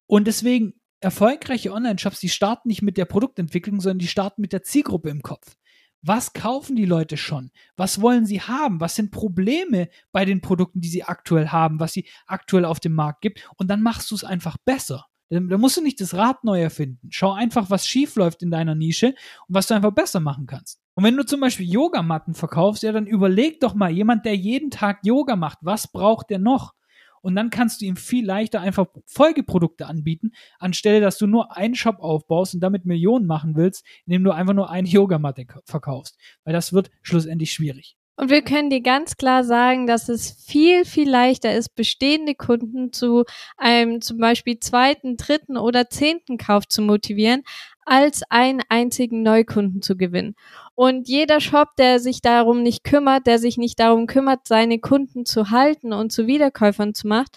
Und 0.05 0.27
deswegen, 0.27 0.73
erfolgreiche 0.99 1.73
Online-Shops, 1.73 2.19
die 2.19 2.29
starten 2.29 2.67
nicht 2.67 2.83
mit 2.83 2.97
der 2.97 3.05
Produktentwicklung, 3.05 3.81
sondern 3.81 3.99
die 3.99 4.07
starten 4.07 4.41
mit 4.41 4.53
der 4.53 4.61
Zielgruppe 4.61 5.09
im 5.09 5.23
Kopf. 5.23 5.57
Was 6.03 6.33
kaufen 6.33 6.75
die 6.75 6.85
Leute 6.85 7.15
schon? 7.15 7.51
Was 7.77 8.01
wollen 8.01 8.25
sie 8.25 8.41
haben? 8.41 8.79
Was 8.79 8.95
sind 8.95 9.11
Probleme 9.11 9.89
bei 10.11 10.25
den 10.25 10.41
Produkten, 10.41 10.81
die 10.81 10.89
sie 10.89 11.03
aktuell 11.03 11.49
haben, 11.49 11.79
was 11.79 11.93
sie 11.93 12.07
aktuell 12.25 12.65
auf 12.65 12.79
dem 12.79 12.93
Markt 12.93 13.21
gibt? 13.21 13.47
Und 13.57 13.67
dann 13.67 13.83
machst 13.83 14.09
du 14.09 14.15
es 14.15 14.23
einfach 14.23 14.57
besser. 14.65 15.05
Da 15.29 15.39
musst 15.57 15.77
du 15.77 15.81
nicht 15.81 16.01
das 16.01 16.13
Rad 16.13 16.43
neu 16.43 16.61
erfinden. 16.61 17.07
Schau 17.09 17.31
einfach, 17.31 17.69
was 17.69 17.87
schief 17.87 18.15
läuft 18.15 18.43
in 18.43 18.51
deiner 18.51 18.75
Nische 18.75 19.15
und 19.47 19.55
was 19.55 19.67
du 19.67 19.75
einfach 19.75 19.91
besser 19.91 20.19
machen 20.19 20.45
kannst. 20.45 20.81
Und 20.93 21.05
wenn 21.05 21.15
du 21.15 21.25
zum 21.25 21.39
Beispiel 21.39 21.71
Yogamatten 21.71 22.33
verkaufst, 22.33 22.83
ja, 22.83 22.91
dann 22.91 23.07
überleg 23.07 23.61
doch 23.61 23.73
mal, 23.73 23.89
jemand, 23.89 24.25
der 24.25 24.35
jeden 24.35 24.71
Tag 24.71 24.99
Yoga 25.03 25.37
macht, 25.37 25.59
was 25.61 25.89
braucht 25.89 26.29
der 26.31 26.39
noch? 26.39 26.73
Und 27.21 27.35
dann 27.35 27.49
kannst 27.49 27.81
du 27.81 27.85
ihm 27.85 27.95
viel 27.95 28.25
leichter 28.25 28.61
einfach 28.61 28.87
Folgeprodukte 29.05 29.85
anbieten, 29.85 30.31
anstelle 30.59 31.01
dass 31.01 31.17
du 31.17 31.27
nur 31.27 31.55
einen 31.55 31.75
Shop 31.75 31.99
aufbaust 31.99 32.53
und 32.53 32.61
damit 32.61 32.85
Millionen 32.85 33.25
machen 33.25 33.55
willst, 33.55 33.85
indem 34.05 34.23
du 34.23 34.31
einfach 34.31 34.53
nur 34.53 34.69
eine 34.69 34.87
Yogamatte 34.89 35.45
verkaufst. 35.65 36.17
Weil 36.43 36.53
das 36.53 36.73
wird 36.73 36.91
schlussendlich 37.01 37.53
schwierig. 37.53 37.95
Und 38.17 38.29
wir 38.29 38.43
können 38.43 38.69
dir 38.69 38.81
ganz 38.81 39.17
klar 39.17 39.43
sagen, 39.43 39.87
dass 39.87 40.07
es 40.07 40.43
viel, 40.45 40.85
viel 40.85 41.09
leichter 41.09 41.55
ist, 41.55 41.73
bestehende 41.73 42.35
Kunden 42.35 42.93
zu 42.93 43.23
einem 43.57 43.99
zum 44.01 44.19
Beispiel 44.19 44.59
zweiten, 44.59 45.17
dritten 45.17 45.57
oder 45.57 45.89
zehnten 45.89 46.37
Kauf 46.37 46.67
zu 46.67 46.83
motivieren, 46.83 47.41
als 47.85 48.21
einen 48.29 48.61
einzigen 48.69 49.23
Neukunden 49.23 49.81
zu 49.81 49.97
gewinnen. 49.97 50.35
Und 50.75 51.07
jeder 51.07 51.39
Shop, 51.39 51.69
der 51.77 51.99
sich 51.99 52.21
darum 52.21 52.63
nicht 52.63 52.83
kümmert, 52.83 53.27
der 53.27 53.39
sich 53.39 53.57
nicht 53.57 53.79
darum 53.79 54.07
kümmert, 54.07 54.47
seine 54.47 54.79
Kunden 54.79 55.25
zu 55.25 55.51
halten 55.51 55.93
und 55.93 56.11
zu 56.11 56.27
Wiederkäufern 56.27 56.93
zu 56.93 57.07
machen, 57.07 57.27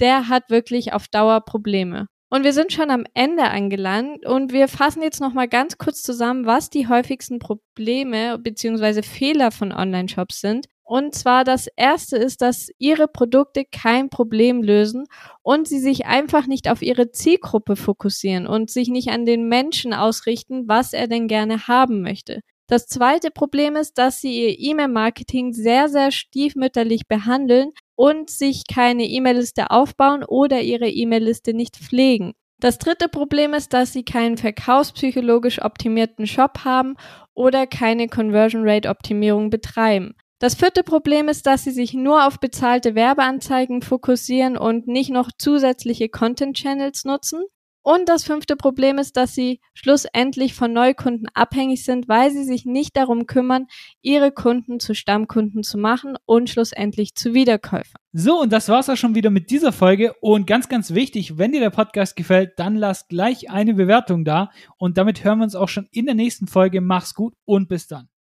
der 0.00 0.28
hat 0.28 0.50
wirklich 0.50 0.92
auf 0.92 1.08
Dauer 1.08 1.40
Probleme. 1.42 2.08
Und 2.28 2.44
wir 2.44 2.54
sind 2.54 2.72
schon 2.72 2.90
am 2.90 3.04
Ende 3.12 3.44
angelangt 3.44 4.24
und 4.24 4.52
wir 4.54 4.66
fassen 4.66 5.02
jetzt 5.02 5.20
nochmal 5.20 5.48
ganz 5.48 5.76
kurz 5.76 6.02
zusammen, 6.02 6.46
was 6.46 6.70
die 6.70 6.88
häufigsten 6.88 7.38
Probleme 7.38 8.38
bzw. 8.38 9.02
Fehler 9.02 9.50
von 9.50 9.70
Online-Shops 9.70 10.40
sind. 10.40 10.66
Und 10.92 11.14
zwar 11.14 11.44
das 11.44 11.68
erste 11.74 12.18
ist, 12.18 12.42
dass 12.42 12.68
ihre 12.76 13.08
Produkte 13.08 13.64
kein 13.64 14.10
Problem 14.10 14.62
lösen 14.62 15.06
und 15.40 15.66
sie 15.66 15.78
sich 15.78 16.04
einfach 16.04 16.46
nicht 16.46 16.68
auf 16.68 16.82
ihre 16.82 17.10
Zielgruppe 17.10 17.76
fokussieren 17.76 18.46
und 18.46 18.68
sich 18.68 18.90
nicht 18.90 19.08
an 19.08 19.24
den 19.24 19.48
Menschen 19.48 19.94
ausrichten, 19.94 20.68
was 20.68 20.92
er 20.92 21.08
denn 21.08 21.28
gerne 21.28 21.66
haben 21.66 22.02
möchte. 22.02 22.42
Das 22.66 22.88
zweite 22.88 23.30
Problem 23.30 23.74
ist, 23.74 23.96
dass 23.96 24.20
sie 24.20 24.38
ihr 24.42 24.54
E-Mail-Marketing 24.58 25.54
sehr, 25.54 25.88
sehr 25.88 26.10
stiefmütterlich 26.10 27.08
behandeln 27.08 27.70
und 27.94 28.28
sich 28.28 28.64
keine 28.66 29.06
E-Mail-Liste 29.06 29.70
aufbauen 29.70 30.22
oder 30.22 30.60
ihre 30.60 30.90
E-Mail-Liste 30.90 31.54
nicht 31.54 31.78
pflegen. 31.78 32.34
Das 32.60 32.76
dritte 32.76 33.08
Problem 33.08 33.54
ist, 33.54 33.72
dass 33.72 33.94
sie 33.94 34.04
keinen 34.04 34.36
verkaufspsychologisch 34.36 35.62
optimierten 35.62 36.26
Shop 36.26 36.66
haben 36.66 36.96
oder 37.32 37.66
keine 37.66 38.08
Conversion 38.08 38.68
Rate 38.68 38.90
Optimierung 38.90 39.48
betreiben. 39.48 40.14
Das 40.42 40.56
vierte 40.56 40.82
Problem 40.82 41.28
ist, 41.28 41.46
dass 41.46 41.62
sie 41.62 41.70
sich 41.70 41.94
nur 41.94 42.26
auf 42.26 42.40
bezahlte 42.40 42.96
Werbeanzeigen 42.96 43.80
fokussieren 43.80 44.56
und 44.56 44.88
nicht 44.88 45.10
noch 45.10 45.30
zusätzliche 45.38 46.08
Content 46.08 46.56
Channels 46.56 47.04
nutzen. 47.04 47.44
Und 47.82 48.08
das 48.08 48.24
fünfte 48.24 48.56
Problem 48.56 48.98
ist, 48.98 49.16
dass 49.16 49.36
sie 49.36 49.60
schlussendlich 49.72 50.54
von 50.54 50.72
Neukunden 50.72 51.28
abhängig 51.32 51.84
sind, 51.84 52.08
weil 52.08 52.32
sie 52.32 52.42
sich 52.42 52.64
nicht 52.64 52.96
darum 52.96 53.26
kümmern, 53.26 53.66
ihre 54.00 54.32
Kunden 54.32 54.80
zu 54.80 54.96
Stammkunden 54.96 55.62
zu 55.62 55.78
machen 55.78 56.16
und 56.24 56.50
schlussendlich 56.50 57.14
zu 57.14 57.34
Wiederkäufern. 57.34 58.00
So, 58.12 58.40
und 58.40 58.52
das 58.52 58.68
war's 58.68 58.90
auch 58.90 58.96
schon 58.96 59.14
wieder 59.14 59.30
mit 59.30 59.48
dieser 59.48 59.70
Folge. 59.70 60.12
Und 60.20 60.48
ganz, 60.48 60.68
ganz 60.68 60.92
wichtig, 60.92 61.38
wenn 61.38 61.52
dir 61.52 61.60
der 61.60 61.70
Podcast 61.70 62.16
gefällt, 62.16 62.58
dann 62.58 62.74
lass 62.74 63.06
gleich 63.06 63.48
eine 63.48 63.74
Bewertung 63.74 64.24
da. 64.24 64.50
Und 64.76 64.98
damit 64.98 65.22
hören 65.22 65.38
wir 65.38 65.44
uns 65.44 65.54
auch 65.54 65.68
schon 65.68 65.86
in 65.92 66.06
der 66.06 66.16
nächsten 66.16 66.48
Folge. 66.48 66.80
Mach's 66.80 67.14
gut 67.14 67.34
und 67.44 67.68
bis 67.68 67.86
dann. 67.86 68.08